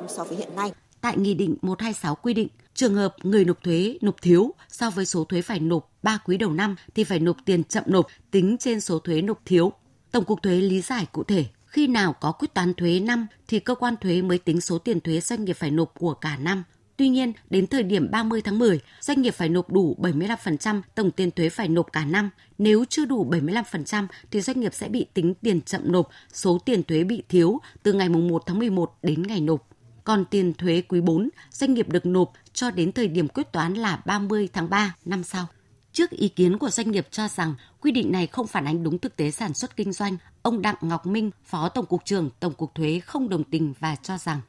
so 0.09 0.25
với 0.25 0.39
hiện 0.39 0.57
nay. 0.57 0.73
Tại 1.01 1.17
Nghị 1.17 1.35
định 1.35 1.57
126 1.63 2.15
quy 2.15 2.35
định, 2.35 2.49
trường 2.75 2.95
hợp 2.95 3.15
người 3.23 3.45
nộp 3.45 3.63
thuế 3.63 3.99
nộp 4.01 4.23
thiếu 4.23 4.55
so 4.69 4.91
với 4.91 5.07
số 5.07 5.25
thuế 5.25 5.43
phải 5.43 5.61
nộp 5.61 5.91
3 6.03 6.19
quý 6.25 6.37
đầu 6.37 6.51
năm 6.51 6.77
thì 6.95 7.05
phải 7.05 7.19
nộp 7.19 7.37
tiền 7.45 7.65
chậm 7.65 7.85
nộp 7.87 8.07
tính 8.31 8.57
trên 8.61 8.81
số 8.81 8.99
thuế 8.99 9.23
nộp 9.23 9.39
thiếu. 9.45 9.73
Tổng 10.13 10.25
cục 10.25 10.43
thuế 10.43 10.53
lý 10.53 10.81
giải 10.81 11.07
cụ 11.13 11.25
thể 11.25 11.45
khi 11.71 11.87
nào 11.87 12.13
có 12.13 12.33
quyết 12.33 12.55
toán 12.55 12.75
thuế 12.75 13.01
năm 13.01 13.27
thì 13.49 13.61
cơ 13.61 13.75
quan 13.75 13.95
thuế 14.01 14.23
mới 14.23 14.39
tính 14.39 14.61
số 14.61 14.79
tiền 14.79 15.01
thuế 15.01 15.21
doanh 15.21 15.45
nghiệp 15.45 15.53
phải 15.53 15.71
nộp 15.71 15.95
của 15.99 16.15
cả 16.15 16.37
năm. 16.37 16.65
Tuy 16.97 17.09
nhiên, 17.09 17.33
đến 17.51 17.67
thời 17.67 17.83
điểm 17.83 18.11
30 18.11 18.43
tháng 18.43 18.59
10, 18.59 18.81
doanh 19.01 19.23
nghiệp 19.23 19.31
phải 19.31 19.49
nộp 19.49 19.73
đủ 19.73 19.97
75% 20.01 20.83
tổng 20.95 21.11
tiền 21.11 21.31
thuế 21.31 21.49
phải 21.49 21.69
nộp 21.69 21.93
cả 21.93 22.05
năm. 22.05 22.31
Nếu 22.59 22.85
chưa 22.89 23.05
đủ 23.05 23.31
75% 23.31 24.07
thì 24.31 24.41
doanh 24.41 24.61
nghiệp 24.61 24.75
sẽ 24.75 24.89
bị 24.89 25.07
tính 25.15 25.35
tiền 25.35 25.61
chậm 25.61 25.93
nộp 25.93 26.09
số 26.33 26.59
tiền 26.65 26.83
thuế 26.83 27.05
bị 27.05 27.23
thiếu 27.29 27.61
từ 27.83 27.93
ngày 27.93 28.09
1 28.09 28.43
tháng 28.47 28.59
11 28.59 28.99
đến 29.03 29.23
ngày 29.23 29.41
nộp. 29.41 29.69
Còn 30.05 30.25
tiền 30.25 30.55
thuế 30.55 30.83
quý 30.89 31.01
4, 31.01 31.29
doanh 31.53 31.75
nghiệp 31.75 31.89
được 31.89 32.07
nộp 32.07 32.33
cho 32.53 32.71
đến 32.71 32.93
thời 32.93 33.09
điểm 33.09 33.29
quyết 33.29 33.53
toán 33.53 33.75
là 33.75 34.03
30 34.07 34.49
tháng 34.53 34.71
3 34.71 34.95
năm 35.05 35.25
sau. 35.25 35.47
Trước 35.93 36.11
ý 36.11 36.29
kiến 36.29 36.59
của 36.59 36.71
doanh 36.71 36.91
nghiệp 36.91 37.07
cho 37.11 37.29
rằng 37.29 37.55
quy 37.81 37.91
định 37.93 38.13
này 38.13 38.27
không 38.27 38.47
phản 38.47 38.65
ánh 38.65 38.83
đúng 38.83 38.99
thực 38.99 39.17
tế 39.17 39.31
sản 39.31 39.55
xuất 39.55 39.77
kinh 39.77 39.93
doanh, 39.93 40.17
ông 40.43 40.63
Đặng 40.63 40.77
Ngọc 40.81 41.07
Minh, 41.07 41.31
Phó 41.45 41.69
Tổng 41.69 41.87
cục 41.87 42.05
trưởng 42.05 42.31
Tổng 42.41 42.55
cục 42.55 42.75
Thuế 42.75 43.01
không 43.01 43.29
đồng 43.29 43.45
tình 43.45 43.75
và 43.81 43.97
cho 43.97 44.19
rằng 44.19 44.41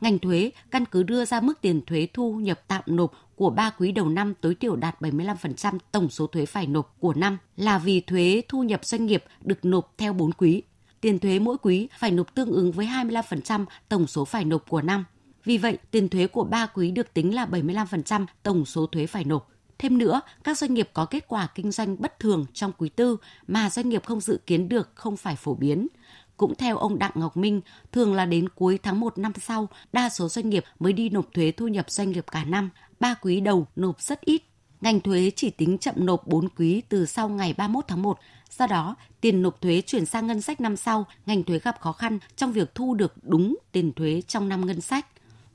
ngành 0.00 0.18
thuế 0.18 0.50
căn 0.70 0.84
cứ 0.86 1.02
đưa 1.02 1.24
ra 1.24 1.40
mức 1.40 1.60
tiền 1.60 1.80
thuế 1.86 2.08
thu 2.14 2.34
nhập 2.34 2.60
tạm 2.68 2.82
nộp 2.86 3.12
của 3.36 3.50
3 3.50 3.70
quý 3.70 3.92
đầu 3.92 4.08
năm 4.08 4.34
tối 4.40 4.54
thiểu 4.54 4.76
đạt 4.76 5.00
75% 5.00 5.78
tổng 5.92 6.10
số 6.10 6.26
thuế 6.26 6.46
phải 6.46 6.66
nộp 6.66 6.96
của 7.00 7.14
năm 7.14 7.38
là 7.56 7.78
vì 7.78 8.00
thuế 8.00 8.42
thu 8.48 8.62
nhập 8.62 8.84
doanh 8.84 9.06
nghiệp 9.06 9.24
được 9.40 9.64
nộp 9.64 9.94
theo 9.98 10.12
4 10.12 10.32
quý. 10.32 10.62
Tiền 11.00 11.18
thuế 11.18 11.38
mỗi 11.38 11.56
quý 11.62 11.88
phải 11.98 12.10
nộp 12.10 12.34
tương 12.34 12.50
ứng 12.50 12.72
với 12.72 12.86
25% 12.86 13.64
tổng 13.88 14.06
số 14.06 14.24
phải 14.24 14.44
nộp 14.44 14.68
của 14.68 14.82
năm. 14.82 15.04
Vì 15.44 15.58
vậy, 15.58 15.78
tiền 15.90 16.08
thuế 16.08 16.26
của 16.26 16.44
3 16.44 16.66
quý 16.66 16.90
được 16.90 17.14
tính 17.14 17.34
là 17.34 17.46
75% 17.46 18.26
tổng 18.42 18.64
số 18.64 18.86
thuế 18.86 19.06
phải 19.06 19.24
nộp. 19.24 19.50
Thêm 19.80 19.98
nữa, 19.98 20.20
các 20.44 20.58
doanh 20.58 20.74
nghiệp 20.74 20.90
có 20.92 21.04
kết 21.04 21.28
quả 21.28 21.48
kinh 21.54 21.72
doanh 21.72 21.96
bất 21.98 22.18
thường 22.18 22.46
trong 22.54 22.72
quý 22.78 22.88
tư 22.88 23.16
mà 23.46 23.70
doanh 23.70 23.88
nghiệp 23.88 24.04
không 24.04 24.20
dự 24.20 24.40
kiến 24.46 24.68
được 24.68 24.90
không 24.94 25.16
phải 25.16 25.36
phổ 25.36 25.54
biến. 25.54 25.88
Cũng 26.36 26.54
theo 26.54 26.76
ông 26.76 26.98
Đặng 26.98 27.12
Ngọc 27.14 27.36
Minh, 27.36 27.60
thường 27.92 28.14
là 28.14 28.26
đến 28.26 28.48
cuối 28.48 28.78
tháng 28.82 29.00
1 29.00 29.18
năm 29.18 29.32
sau, 29.40 29.68
đa 29.92 30.08
số 30.08 30.28
doanh 30.28 30.50
nghiệp 30.50 30.64
mới 30.78 30.92
đi 30.92 31.08
nộp 31.08 31.26
thuế 31.34 31.52
thu 31.52 31.68
nhập 31.68 31.90
doanh 31.90 32.10
nghiệp 32.10 32.24
cả 32.30 32.44
năm, 32.44 32.70
ba 33.00 33.14
quý 33.14 33.40
đầu 33.40 33.66
nộp 33.76 34.00
rất 34.00 34.20
ít. 34.20 34.42
Ngành 34.80 35.00
thuế 35.00 35.30
chỉ 35.36 35.50
tính 35.50 35.78
chậm 35.78 35.94
nộp 35.98 36.26
4 36.26 36.48
quý 36.48 36.82
từ 36.88 37.06
sau 37.06 37.28
ngày 37.28 37.54
31 37.56 37.84
tháng 37.88 38.02
1. 38.02 38.18
Do 38.50 38.66
đó, 38.66 38.96
tiền 39.20 39.42
nộp 39.42 39.60
thuế 39.60 39.82
chuyển 39.86 40.06
sang 40.06 40.26
ngân 40.26 40.40
sách 40.40 40.60
năm 40.60 40.76
sau, 40.76 41.06
ngành 41.26 41.42
thuế 41.44 41.58
gặp 41.58 41.80
khó 41.80 41.92
khăn 41.92 42.18
trong 42.36 42.52
việc 42.52 42.74
thu 42.74 42.94
được 42.94 43.14
đúng 43.22 43.56
tiền 43.72 43.92
thuế 43.92 44.22
trong 44.28 44.48
năm 44.48 44.66
ngân 44.66 44.80
sách 44.80 45.06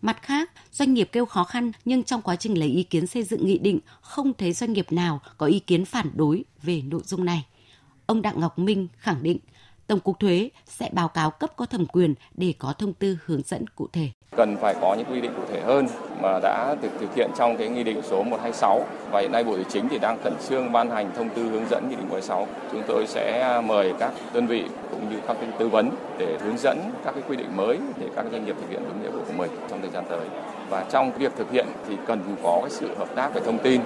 Mặt 0.05 0.21
khác, 0.21 0.51
doanh 0.71 0.93
nghiệp 0.93 1.09
kêu 1.11 1.25
khó 1.25 1.43
khăn 1.43 1.71
nhưng 1.85 2.03
trong 2.03 2.21
quá 2.21 2.35
trình 2.35 2.57
lấy 2.57 2.69
ý 2.69 2.83
kiến 2.83 3.07
xây 3.07 3.23
dựng 3.23 3.45
nghị 3.45 3.57
định 3.57 3.79
không 4.01 4.33
thấy 4.33 4.53
doanh 4.53 4.73
nghiệp 4.73 4.91
nào 4.91 5.21
có 5.37 5.45
ý 5.45 5.59
kiến 5.59 5.85
phản 5.85 6.11
đối 6.15 6.43
về 6.63 6.81
nội 6.81 7.01
dung 7.05 7.25
này. 7.25 7.45
Ông 8.05 8.21
Đặng 8.21 8.39
Ngọc 8.39 8.59
Minh 8.59 8.87
khẳng 8.97 9.23
định 9.23 9.39
Tổng 9.87 9.99
cục 9.99 10.19
Thuế 10.19 10.49
sẽ 10.65 10.89
báo 10.93 11.07
cáo 11.07 11.31
cấp 11.31 11.49
có 11.55 11.65
thẩm 11.65 11.85
quyền 11.85 12.13
để 12.33 12.53
có 12.59 12.73
thông 12.73 12.93
tư 12.93 13.17
hướng 13.25 13.41
dẫn 13.45 13.67
cụ 13.67 13.87
thể. 13.93 14.09
Cần 14.37 14.57
phải 14.61 14.75
có 14.81 14.95
những 14.97 15.07
quy 15.11 15.21
định 15.21 15.31
cụ 15.35 15.41
thể 15.51 15.61
hơn 15.61 15.87
mà 16.21 16.39
đã 16.43 16.75
được 16.81 16.89
thực 16.99 17.15
hiện 17.15 17.31
trong 17.37 17.57
cái 17.57 17.69
nghị 17.69 17.83
định 17.83 18.01
số 18.03 18.23
126 18.23 18.85
và 19.11 19.21
hiện 19.21 19.31
nay 19.31 19.43
Bộ 19.43 19.55
Tài 19.55 19.65
chính 19.69 19.89
thì 19.89 19.99
đang 19.99 20.23
khẩn 20.23 20.33
trương 20.49 20.71
ban 20.71 20.89
hành 20.89 21.11
thông 21.15 21.29
tư 21.29 21.43
hướng 21.43 21.65
dẫn 21.69 21.89
nghị 21.89 21.95
định 21.95 22.09
126. 22.09 22.47
Chúng 22.71 22.83
tôi 22.87 23.07
sẽ 23.07 23.61
mời 23.65 23.93
các 23.99 24.13
đơn 24.33 24.47
vị 24.47 24.63
cũng 24.91 25.09
như 25.09 25.19
các 25.27 25.37
tư 25.59 25.69
vấn 25.69 25.89
để 26.17 26.37
hướng 26.41 26.57
dẫn 26.57 26.79
các 27.05 27.11
cái 27.11 27.23
quy 27.29 27.37
định 27.37 27.57
mới 27.57 27.79
để 27.99 28.09
các 28.15 28.25
doanh 28.31 28.45
nghiệp 28.45 28.55
thực 28.61 28.69
hiện 28.69 28.83
đúng 28.87 29.03
nghĩa 29.03 29.11
vụ 29.11 29.19
của 29.27 29.33
mình 29.33 29.51
trong 29.69 29.81
thời 29.81 29.91
gian 29.91 30.03
tới. 30.09 30.27
Và 30.69 30.85
trong 30.91 31.11
việc 31.17 31.31
thực 31.37 31.51
hiện 31.51 31.67
thì 31.87 31.95
cần 32.07 32.35
có 32.43 32.59
cái 32.61 32.71
sự 32.71 32.95
hợp 32.97 33.15
tác 33.15 33.33
về 33.33 33.41
thông 33.45 33.59
tin 33.59 33.81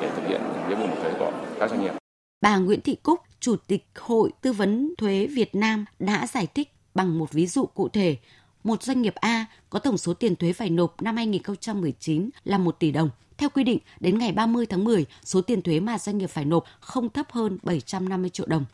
để 0.00 0.10
thực 0.16 0.28
hiện 0.28 0.40
nghĩa 0.68 0.74
vụ 0.74 0.86
thuế 1.02 1.12
của 1.18 1.32
các 1.60 1.70
doanh 1.70 1.82
nghiệp. 1.82 1.92
Bà 2.40 2.56
Nguyễn 2.56 2.80
Thị 2.80 2.96
Cúc, 3.02 3.20
Chủ 3.44 3.56
tịch 3.66 3.86
Hội 3.94 4.30
Tư 4.40 4.52
vấn 4.52 4.94
Thuế 4.98 5.26
Việt 5.26 5.54
Nam 5.54 5.84
đã 5.98 6.26
giải 6.26 6.46
thích 6.46 6.72
bằng 6.94 7.18
một 7.18 7.32
ví 7.32 7.46
dụ 7.46 7.66
cụ 7.66 7.88
thể. 7.88 8.16
Một 8.64 8.82
doanh 8.82 9.02
nghiệp 9.02 9.14
A 9.14 9.46
có 9.70 9.78
tổng 9.78 9.98
số 9.98 10.14
tiền 10.14 10.36
thuế 10.36 10.52
phải 10.52 10.70
nộp 10.70 11.02
năm 11.02 11.16
2019 11.16 12.30
là 12.44 12.58
1 12.58 12.78
tỷ 12.78 12.90
đồng. 12.90 13.10
Theo 13.38 13.48
quy 13.48 13.64
định, 13.64 13.78
đến 14.00 14.18
ngày 14.18 14.32
30 14.32 14.66
tháng 14.66 14.84
10, 14.84 15.06
số 15.24 15.40
tiền 15.40 15.62
thuế 15.62 15.80
mà 15.80 15.98
doanh 15.98 16.18
nghiệp 16.18 16.26
phải 16.26 16.44
nộp 16.44 16.64
không 16.80 17.10
thấp 17.10 17.26
hơn 17.30 17.58
750 17.62 18.30
triệu 18.30 18.46
đồng. 18.46 18.64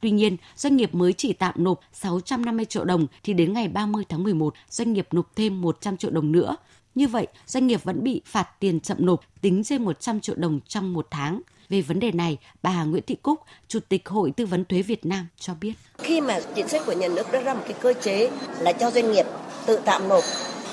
Tuy 0.00 0.10
nhiên, 0.10 0.36
doanh 0.56 0.76
nghiệp 0.76 0.94
mới 0.94 1.12
chỉ 1.12 1.32
tạm 1.32 1.54
nộp 1.56 1.80
650 1.92 2.64
triệu 2.64 2.84
đồng 2.84 3.06
thì 3.22 3.32
đến 3.32 3.52
ngày 3.52 3.68
30 3.68 4.04
tháng 4.08 4.22
11, 4.22 4.54
doanh 4.70 4.92
nghiệp 4.92 5.08
nộp 5.12 5.36
thêm 5.36 5.60
100 5.60 5.96
triệu 5.96 6.10
đồng 6.10 6.32
nữa. 6.32 6.56
Như 6.94 7.08
vậy, 7.08 7.26
doanh 7.46 7.66
nghiệp 7.66 7.84
vẫn 7.84 8.04
bị 8.04 8.22
phạt 8.24 8.48
tiền 8.60 8.80
chậm 8.80 8.96
nộp 9.00 9.20
tính 9.40 9.64
trên 9.64 9.84
100 9.84 10.20
triệu 10.20 10.36
đồng 10.36 10.60
trong 10.68 10.92
một 10.92 11.06
tháng. 11.10 11.40
Về 11.68 11.80
vấn 11.80 12.00
đề 12.00 12.12
này, 12.12 12.38
bà 12.62 12.84
Nguyễn 12.84 13.02
Thị 13.06 13.16
Cúc, 13.22 13.40
Chủ 13.68 13.78
tịch 13.88 14.08
Hội 14.08 14.32
Tư 14.36 14.46
vấn 14.46 14.64
Thuế 14.64 14.82
Việt 14.82 15.06
Nam 15.06 15.26
cho 15.38 15.52
biết. 15.60 15.72
Khi 15.98 16.20
mà 16.20 16.40
chính 16.54 16.68
sách 16.68 16.82
của 16.86 16.92
nhà 16.92 17.08
nước 17.08 17.32
đưa 17.32 17.42
ra 17.42 17.54
một 17.54 17.62
cái 17.64 17.76
cơ 17.80 17.94
chế 18.02 18.30
là 18.60 18.72
cho 18.72 18.90
doanh 18.90 19.12
nghiệp 19.12 19.26
tự 19.66 19.78
tạm 19.84 20.08
nộp 20.08 20.24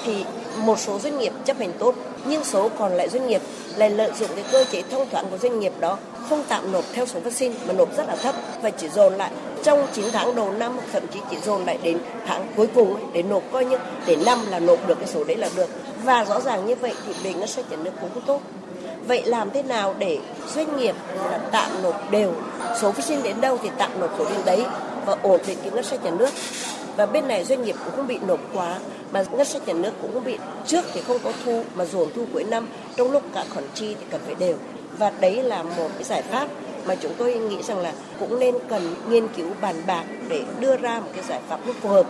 thì 0.05 0.23
một 0.65 0.79
số 0.79 0.99
doanh 0.99 1.19
nghiệp 1.19 1.33
chấp 1.45 1.59
hành 1.59 1.71
tốt 1.79 1.95
nhưng 2.25 2.43
số 2.43 2.69
còn 2.69 2.91
lại 2.91 3.09
doanh 3.09 3.27
nghiệp 3.27 3.41
lại 3.75 3.89
lợi 3.89 4.11
dụng 4.19 4.29
cái 4.35 4.43
cơ 4.51 4.65
chế 4.71 4.81
thông 4.81 5.09
thoáng 5.09 5.25
của 5.31 5.37
doanh 5.37 5.59
nghiệp 5.59 5.73
đó 5.79 5.97
không 6.29 6.43
tạm 6.47 6.71
nộp 6.71 6.83
theo 6.93 7.05
số 7.05 7.19
vaccine 7.19 7.55
mà 7.67 7.73
nộp 7.73 7.97
rất 7.97 8.07
là 8.07 8.15
thấp 8.15 8.35
và 8.61 8.69
chỉ 8.69 8.89
dồn 8.89 9.13
lại 9.13 9.31
trong 9.63 9.87
9 9.93 10.05
tháng 10.11 10.35
đầu 10.35 10.51
năm 10.51 10.77
thậm 10.91 11.03
chí 11.13 11.19
chỉ 11.29 11.37
dồn 11.45 11.65
lại 11.65 11.77
đến 11.83 11.97
tháng 12.25 12.47
cuối 12.55 12.67
cùng 12.67 12.95
để 13.13 13.23
nộp 13.23 13.43
coi 13.51 13.65
như 13.65 13.77
để 14.07 14.17
năm 14.25 14.39
là 14.49 14.59
nộp 14.59 14.87
được 14.87 14.99
cái 14.99 15.07
số 15.07 15.23
đấy 15.23 15.37
là 15.37 15.49
được 15.55 15.69
và 16.03 16.25
rõ 16.25 16.41
ràng 16.41 16.65
như 16.65 16.75
vậy 16.75 16.93
thì 17.07 17.13
về 17.23 17.33
ngân 17.33 17.47
sách 17.47 17.71
nhà 17.71 17.77
nước 17.77 17.91
cũng 18.01 18.09
không 18.13 18.23
tốt 18.25 18.41
vậy 19.07 19.23
làm 19.25 19.51
thế 19.51 19.63
nào 19.63 19.95
để 19.99 20.19
doanh 20.55 20.77
nghiệp 20.77 20.95
là 21.31 21.39
tạm 21.51 21.83
nộp 21.83 22.11
đều 22.11 22.33
số 22.81 22.91
phát 22.91 23.05
sinh 23.05 23.23
đến 23.23 23.41
đâu 23.41 23.57
thì 23.63 23.69
tạm 23.77 23.91
nộp 23.99 24.15
số 24.17 24.25
đến 24.25 24.39
đấy 24.45 24.65
và 25.05 25.17
ổn 25.23 25.39
định 25.47 25.57
cái 25.61 25.71
ngân 25.71 25.83
sách 25.83 26.03
nhà 26.03 26.11
nước? 26.11 26.29
Và 26.97 27.05
bên 27.05 27.27
này 27.27 27.43
doanh 27.43 27.63
nghiệp 27.63 27.75
cũng 27.85 27.95
không 27.95 28.07
bị 28.07 28.19
nộp 28.27 28.39
quá, 28.53 28.79
mà 29.11 29.23
ngân 29.31 29.45
sách 29.45 29.67
nhà 29.67 29.73
nước 29.73 29.91
cũng 30.01 30.13
không 30.13 30.23
bị, 30.23 30.37
trước 30.67 30.85
thì 30.93 31.01
không 31.01 31.17
có 31.23 31.31
thu 31.45 31.63
mà 31.75 31.85
dồn 31.85 32.09
thu 32.15 32.25
cuối 32.33 32.43
năm, 32.43 32.67
trong 32.95 33.11
lúc 33.11 33.23
cả 33.33 33.45
khoản 33.53 33.65
chi 33.73 33.95
thì 33.99 34.05
cần 34.11 34.21
phải 34.25 34.35
đều. 34.35 34.55
Và 34.97 35.11
đấy 35.19 35.43
là 35.43 35.63
một 35.63 35.89
cái 35.93 36.03
giải 36.03 36.21
pháp 36.21 36.47
mà 36.85 36.95
chúng 36.95 37.13
tôi 37.17 37.33
nghĩ 37.33 37.63
rằng 37.63 37.79
là 37.79 37.93
cũng 38.19 38.39
nên 38.39 38.55
cần 38.69 38.95
nghiên 39.09 39.27
cứu, 39.27 39.47
bàn 39.61 39.75
bạc 39.87 40.03
để 40.27 40.41
đưa 40.59 40.77
ra 40.77 40.99
một 40.99 41.11
cái 41.15 41.23
giải 41.29 41.39
pháp 41.49 41.59
nó 41.67 41.73
phù 41.81 41.89
hợp, 41.89 42.05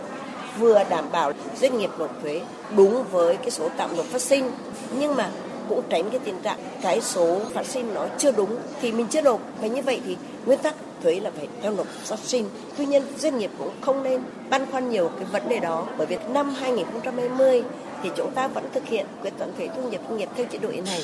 vừa 0.58 0.82
đảm 0.90 1.04
bảo 1.12 1.32
doanh 1.60 1.78
nghiệp 1.78 1.90
nộp 1.98 2.22
thuế 2.22 2.40
đúng 2.76 3.04
với 3.10 3.36
cái 3.36 3.50
số 3.50 3.68
tạm 3.76 3.96
nộp 3.96 4.06
phát 4.06 4.22
sinh. 4.22 4.50
Nhưng 4.98 5.16
mà 5.16 5.30
cũng 5.68 5.82
tránh 5.88 6.10
cái 6.10 6.20
tình 6.24 6.38
trạng 6.42 6.58
cái 6.82 7.00
số 7.00 7.40
phát 7.54 7.66
sinh 7.66 7.94
nó 7.94 8.06
chưa 8.18 8.32
đúng 8.32 8.56
thì 8.80 8.92
mình 8.92 9.06
chưa 9.06 9.22
nộp. 9.22 9.40
Và 9.60 9.68
như 9.68 9.82
vậy 9.82 10.00
thì 10.06 10.16
nguyên 10.46 10.58
tắc 10.58 10.74
thuế 11.02 11.20
là 11.20 11.30
phải 11.36 11.48
theo 11.62 11.72
nộp 11.72 11.86
phát 11.86 12.18
sinh. 12.18 12.48
Tuy 12.76 12.86
nhiên, 12.86 13.02
doanh 13.18 13.38
nghiệp 13.38 13.50
cũng 13.58 13.70
không 13.80 14.02
nên 14.02 14.20
băn 14.50 14.66
khoăn 14.70 14.90
nhiều 14.90 15.10
cái 15.16 15.24
vấn 15.32 15.48
đề 15.48 15.58
đó. 15.58 15.86
Bởi 15.98 16.06
vì 16.06 16.16
năm 16.28 16.54
2020 16.54 17.62
thì 18.02 18.10
chúng 18.16 18.30
ta 18.30 18.48
vẫn 18.48 18.64
thực 18.72 18.86
hiện 18.86 19.06
quyết 19.22 19.32
toán 19.38 19.50
thuế 19.58 19.68
thu 19.76 19.90
nhập 19.90 20.00
doanh 20.08 20.18
nghiệp 20.18 20.28
theo 20.36 20.46
chế 20.46 20.58
độ 20.58 20.68
hiện 20.68 20.86
hành. 20.86 21.00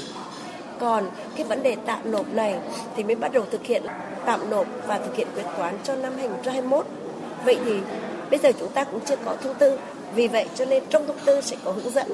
Còn 0.80 1.04
cái 1.36 1.46
vấn 1.46 1.62
đề 1.62 1.76
tạm 1.86 2.12
nộp 2.12 2.34
này 2.34 2.54
thì 2.96 3.04
mới 3.04 3.14
bắt 3.14 3.32
đầu 3.32 3.44
thực 3.50 3.64
hiện 3.64 3.82
tạm 4.26 4.50
nộp 4.50 4.66
và 4.86 4.98
thực 4.98 5.16
hiện 5.16 5.28
quyết 5.34 5.44
toán 5.56 5.78
cho 5.84 5.94
năm 5.94 6.12
2021 6.16 6.86
vậy 7.44 7.58
thì 7.64 7.72
bây 8.30 8.38
giờ 8.38 8.52
chúng 8.58 8.68
ta 8.68 8.84
cũng 8.84 9.00
chưa 9.00 9.16
có 9.24 9.36
thông 9.42 9.54
tư. 9.54 9.78
Vì 10.14 10.28
vậy 10.28 10.46
cho 10.54 10.64
nên 10.64 10.82
trong 10.90 11.06
thông 11.06 11.18
tư 11.24 11.40
sẽ 11.40 11.56
có 11.64 11.72
hướng 11.72 11.90
dẫn 11.90 12.06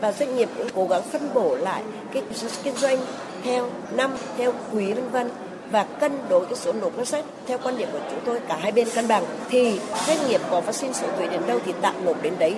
và 0.00 0.12
doanh 0.12 0.36
nghiệp 0.36 0.48
cũng 0.58 0.68
cố 0.74 0.86
gắng 0.86 1.02
phân 1.02 1.28
bổ 1.34 1.56
lại 1.56 1.82
cái 2.12 2.22
kinh 2.62 2.76
doanh 2.76 2.98
theo 3.44 3.70
năm, 3.90 4.16
theo 4.36 4.52
quý 4.72 4.92
vân 4.92 5.08
vân 5.08 5.30
và 5.70 5.84
cân 5.84 6.12
đối 6.28 6.44
cái 6.44 6.54
số 6.54 6.72
nộp 6.72 6.96
ngân 6.96 7.04
sách 7.04 7.24
theo 7.46 7.58
quan 7.62 7.78
điểm 7.78 7.88
của 7.92 7.98
chúng 8.10 8.20
tôi, 8.24 8.40
cả 8.48 8.58
hai 8.60 8.72
bên 8.72 8.88
cân 8.94 9.08
bằng. 9.08 9.24
Thì 9.48 9.80
doanh 10.06 10.28
nghiệp 10.28 10.40
có 10.50 10.60
phát 10.60 10.74
sinh 10.74 10.94
số 10.94 11.06
thuế 11.16 11.26
đến 11.26 11.40
đâu 11.46 11.58
thì 11.66 11.72
tạm 11.80 12.04
nộp 12.04 12.22
đến 12.22 12.34
đấy, 12.38 12.54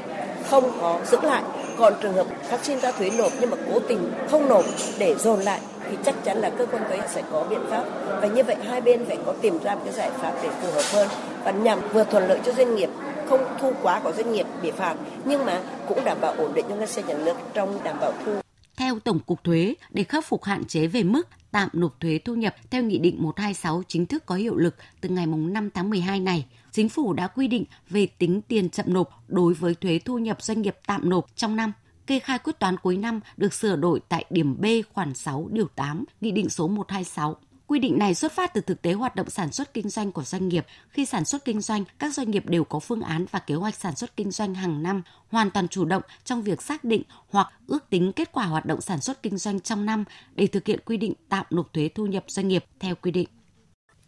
không 0.50 0.73
có 0.80 0.99
giữ 1.11 1.18
lại. 1.23 1.42
Còn 1.78 1.95
trường 2.02 2.12
hợp 2.12 2.26
phát 2.49 2.64
sinh 2.64 2.80
ra 2.80 2.92
thuế 2.92 3.11
nộp 3.11 3.33
nhưng 3.40 3.50
mà 3.50 3.57
cố 3.73 3.78
tình 3.88 4.12
không 4.30 4.49
nộp 4.49 4.64
để 4.99 5.14
dồn 5.14 5.40
lại 5.40 5.61
thì 5.90 5.97
chắc 6.04 6.14
chắn 6.25 6.38
là 6.40 6.50
cơ 6.50 6.66
quan 6.66 6.85
thuế 6.88 6.99
sẽ 7.14 7.23
có 7.33 7.45
biện 7.50 7.61
pháp. 7.71 7.85
Và 8.21 8.26
như 8.28 8.42
vậy 8.45 8.57
hai 8.68 8.80
bên 8.80 9.04
phải 9.07 9.18
có 9.26 9.33
tìm 9.40 9.59
ra 9.64 9.75
một 9.75 9.80
cái 9.85 9.95
giải 9.95 10.11
pháp 10.23 10.33
để 10.42 10.49
phù 10.62 10.73
hợp 10.73 10.85
hơn 10.92 11.09
và 11.45 11.50
nhằm 11.50 11.80
vừa 11.92 12.04
thuận 12.04 12.28
lợi 12.28 12.38
cho 12.47 12.52
doanh 12.52 12.75
nghiệp 12.75 12.90
không 13.28 13.40
thu 13.61 13.73
quá 13.82 14.00
của 14.04 14.12
doanh 14.12 14.32
nghiệp 14.32 14.47
bị 14.62 14.70
phạt 14.70 14.97
nhưng 15.25 15.44
mà 15.44 15.62
cũng 15.88 16.04
đảm 16.04 16.18
bảo 16.20 16.32
ổn 16.32 16.54
định 16.54 16.64
cho 16.68 16.75
ngân 16.76 16.88
sách 16.88 17.08
nhà 17.08 17.18
nước 17.18 17.37
trong 17.54 17.85
đảm 17.85 17.97
bảo 18.00 18.12
thu. 18.25 18.32
Theo 18.76 18.99
Tổng 18.99 19.20
cục 19.20 19.44
Thuế, 19.44 19.75
để 19.90 20.04
khắc 20.04 20.26
phục 20.26 20.44
hạn 20.44 20.64
chế 20.64 20.87
về 20.87 21.02
mức 21.02 21.28
tạm 21.50 21.68
nộp 21.73 22.00
thuế 22.00 22.18
thu 22.25 22.35
nhập 22.35 22.54
theo 22.70 22.82
Nghị 22.82 22.99
định 22.99 23.23
126 23.23 23.82
chính 23.88 24.06
thức 24.06 24.26
có 24.26 24.35
hiệu 24.35 24.56
lực 24.56 24.75
từ 25.00 25.08
ngày 25.08 25.26
5 25.26 25.70
tháng 25.75 25.90
12 25.90 26.20
này, 26.20 26.47
Chính 26.73 26.88
phủ 26.88 27.12
đã 27.12 27.26
quy 27.26 27.49
định 27.49 27.64
về 27.90 28.06
tính 28.06 28.42
tiền 28.42 28.70
chậm 28.70 28.87
nộp 28.88 29.11
đối 29.28 29.54
với 29.54 29.75
thuế 29.75 29.99
thu 30.04 30.18
nhập 30.18 30.42
doanh 30.42 30.62
nghiệp 30.62 30.76
tạm 30.87 31.11
nộp 31.11 31.26
trong 31.37 31.56
năm. 31.56 31.73
Kê 32.06 32.18
khai 32.18 32.38
quyết 32.38 32.58
toán 32.58 32.76
cuối 32.76 32.97
năm 32.97 33.20
được 33.37 33.54
sửa 33.54 33.76
đổi 33.76 34.00
tại 34.08 34.25
điểm 34.30 34.61
B 34.61 34.64
khoản 34.94 35.14
6 35.14 35.49
điều 35.50 35.66
8 35.75 36.04
Nghị 36.20 36.30
định 36.30 36.49
số 36.49 36.68
126 36.68 37.37
Quy 37.69 37.79
định 37.79 37.99
này 37.99 38.15
xuất 38.15 38.33
phát 38.33 38.55
từ 38.55 38.61
thực 38.61 38.83
tế 38.83 38.93
hoạt 38.93 39.17
động 39.17 39.31
sản 39.31 39.53
xuất 39.53 39.75
kinh 39.75 39.89
doanh 39.89 40.13
của 40.13 40.25
doanh 40.25 40.49
nghiệp. 40.49 40.67
Khi 40.91 41.07
sản 41.07 41.25
xuất 41.25 41.45
kinh 41.45 41.61
doanh, 41.61 41.85
các 41.99 42.15
doanh 42.15 42.31
nghiệp 42.31 42.47
đều 42.47 42.65
có 42.65 42.79
phương 42.79 43.01
án 43.01 43.25
và 43.31 43.39
kế 43.39 43.55
hoạch 43.55 43.75
sản 43.75 43.97
xuất 43.97 44.17
kinh 44.17 44.31
doanh 44.31 44.55
hàng 44.55 44.83
năm, 44.83 45.03
hoàn 45.29 45.51
toàn 45.51 45.69
chủ 45.69 45.85
động 45.85 46.03
trong 46.25 46.43
việc 46.43 46.63
xác 46.63 46.85
định 46.85 47.03
hoặc 47.29 47.53
ước 47.67 47.91
tính 47.91 48.13
kết 48.13 48.33
quả 48.33 48.45
hoạt 48.45 48.67
động 48.67 48.81
sản 48.81 49.01
xuất 49.01 49.23
kinh 49.23 49.39
doanh 49.39 49.61
trong 49.61 49.87
năm 49.87 50.05
để 50.35 50.47
thực 50.47 50.67
hiện 50.67 50.81
quy 50.85 50.97
định 50.97 51.13
tạm 51.29 51.47
nộp 51.51 51.73
thuế 51.73 51.89
thu 51.95 52.07
nhập 52.07 52.25
doanh 52.29 52.49
nghiệp 52.49 52.65
theo 52.81 52.95
quy 52.95 53.11
định. 53.11 53.29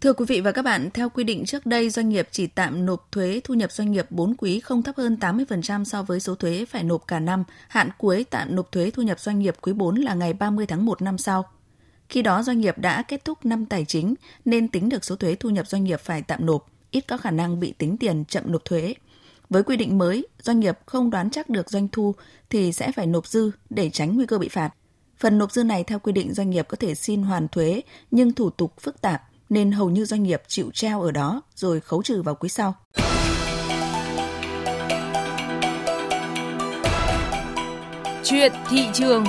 Thưa 0.00 0.12
quý 0.12 0.25
vị 0.29 0.40
và 0.40 0.52
các 0.52 0.62
bạn, 0.62 0.90
theo 0.95 1.09
quy 1.09 1.25
định 1.25 1.45
trước 1.47 1.67
đây, 1.67 1.90
doanh 1.90 2.09
nghiệp 2.09 2.29
chỉ 2.31 2.47
tạm 2.47 2.87
nộp 2.87 3.12
thuế 3.12 3.40
thu 3.45 3.55
nhập 3.55 3.73
doanh 3.73 3.93
nghiệp 3.93 4.11
4 4.11 4.35
quý 4.38 4.61
không 4.61 4.83
thấp 4.83 4.97
hơn 4.97 5.17
80% 5.21 5.85
so 5.85 6.02
với 6.02 6.21
số 6.21 6.35
thuế 6.35 6.64
phải 6.64 6.85
nộp 6.85 7.07
cả 7.07 7.21
năm. 7.21 7.45
Hạn 7.69 7.90
cuối 7.99 8.25
tạm 8.31 8.57
nộp 8.57 8.73
thuế 8.73 8.90
thu 8.90 9.02
nhập 9.02 9.21
doanh 9.21 9.38
nghiệp 9.38 9.55
quý 9.61 9.73
4 9.73 9.95
là 9.95 10.14
ngày 10.14 10.33
30 10.33 10.67
tháng 10.67 10.85
1 10.85 11.02
năm 11.02 11.19
sau. 11.19 11.45
Khi 12.11 12.23
đó 12.23 12.43
doanh 12.43 12.61
nghiệp 12.61 12.79
đã 12.79 13.02
kết 13.02 13.25
thúc 13.25 13.45
năm 13.45 13.67
tài 13.67 13.85
chính 13.85 14.14
nên 14.45 14.69
tính 14.69 14.88
được 14.88 15.05
số 15.05 15.17
thuế 15.17 15.35
thu 15.35 15.50
nhập 15.50 15.67
doanh 15.69 15.85
nghiệp 15.85 16.00
phải 16.00 16.23
tạm 16.23 16.47
nộp, 16.47 16.67
ít 16.90 17.00
có 17.09 17.17
khả 17.17 17.31
năng 17.31 17.61
bị 17.61 17.75
tính 17.79 17.97
tiền 17.97 18.25
chậm 18.25 18.45
nộp 18.47 18.64
thuế. 18.64 18.95
Với 19.50 19.62
quy 19.62 19.76
định 19.76 19.99
mới, 19.99 20.26
doanh 20.43 20.61
nghiệp 20.61 20.79
không 20.87 21.11
đoán 21.11 21.31
chắc 21.31 21.49
được 21.49 21.71
doanh 21.71 21.88
thu 21.88 22.14
thì 22.50 22.73
sẽ 22.73 22.93
phải 22.93 23.07
nộp 23.07 23.26
dư 23.26 23.50
để 23.71 23.90
tránh 23.90 24.17
nguy 24.17 24.26
cơ 24.26 24.38
bị 24.38 24.49
phạt. 24.49 24.71
Phần 25.19 25.38
nộp 25.38 25.52
dư 25.52 25.64
này 25.64 25.85
theo 25.85 25.99
quy 25.99 26.12
định 26.12 26.35
doanh 26.35 26.50
nghiệp 26.50 26.69
có 26.69 26.76
thể 26.76 26.95
xin 26.95 27.23
hoàn 27.23 27.49
thuế 27.49 27.81
nhưng 28.11 28.33
thủ 28.33 28.50
tục 28.50 28.75
phức 28.81 29.00
tạp 29.00 29.23
nên 29.49 29.73
hầu 29.73 29.90
như 29.90 30.05
doanh 30.05 30.23
nghiệp 30.23 30.43
chịu 30.49 30.71
treo 30.75 31.02
ở 31.02 31.11
đó 31.11 31.43
rồi 31.55 31.81
khấu 31.81 32.02
trừ 32.02 32.23
vào 32.23 32.35
quý 32.35 32.49
sau. 32.49 32.75
Chuyện 38.25 38.52
thị 38.71 38.88
trường 38.95 39.25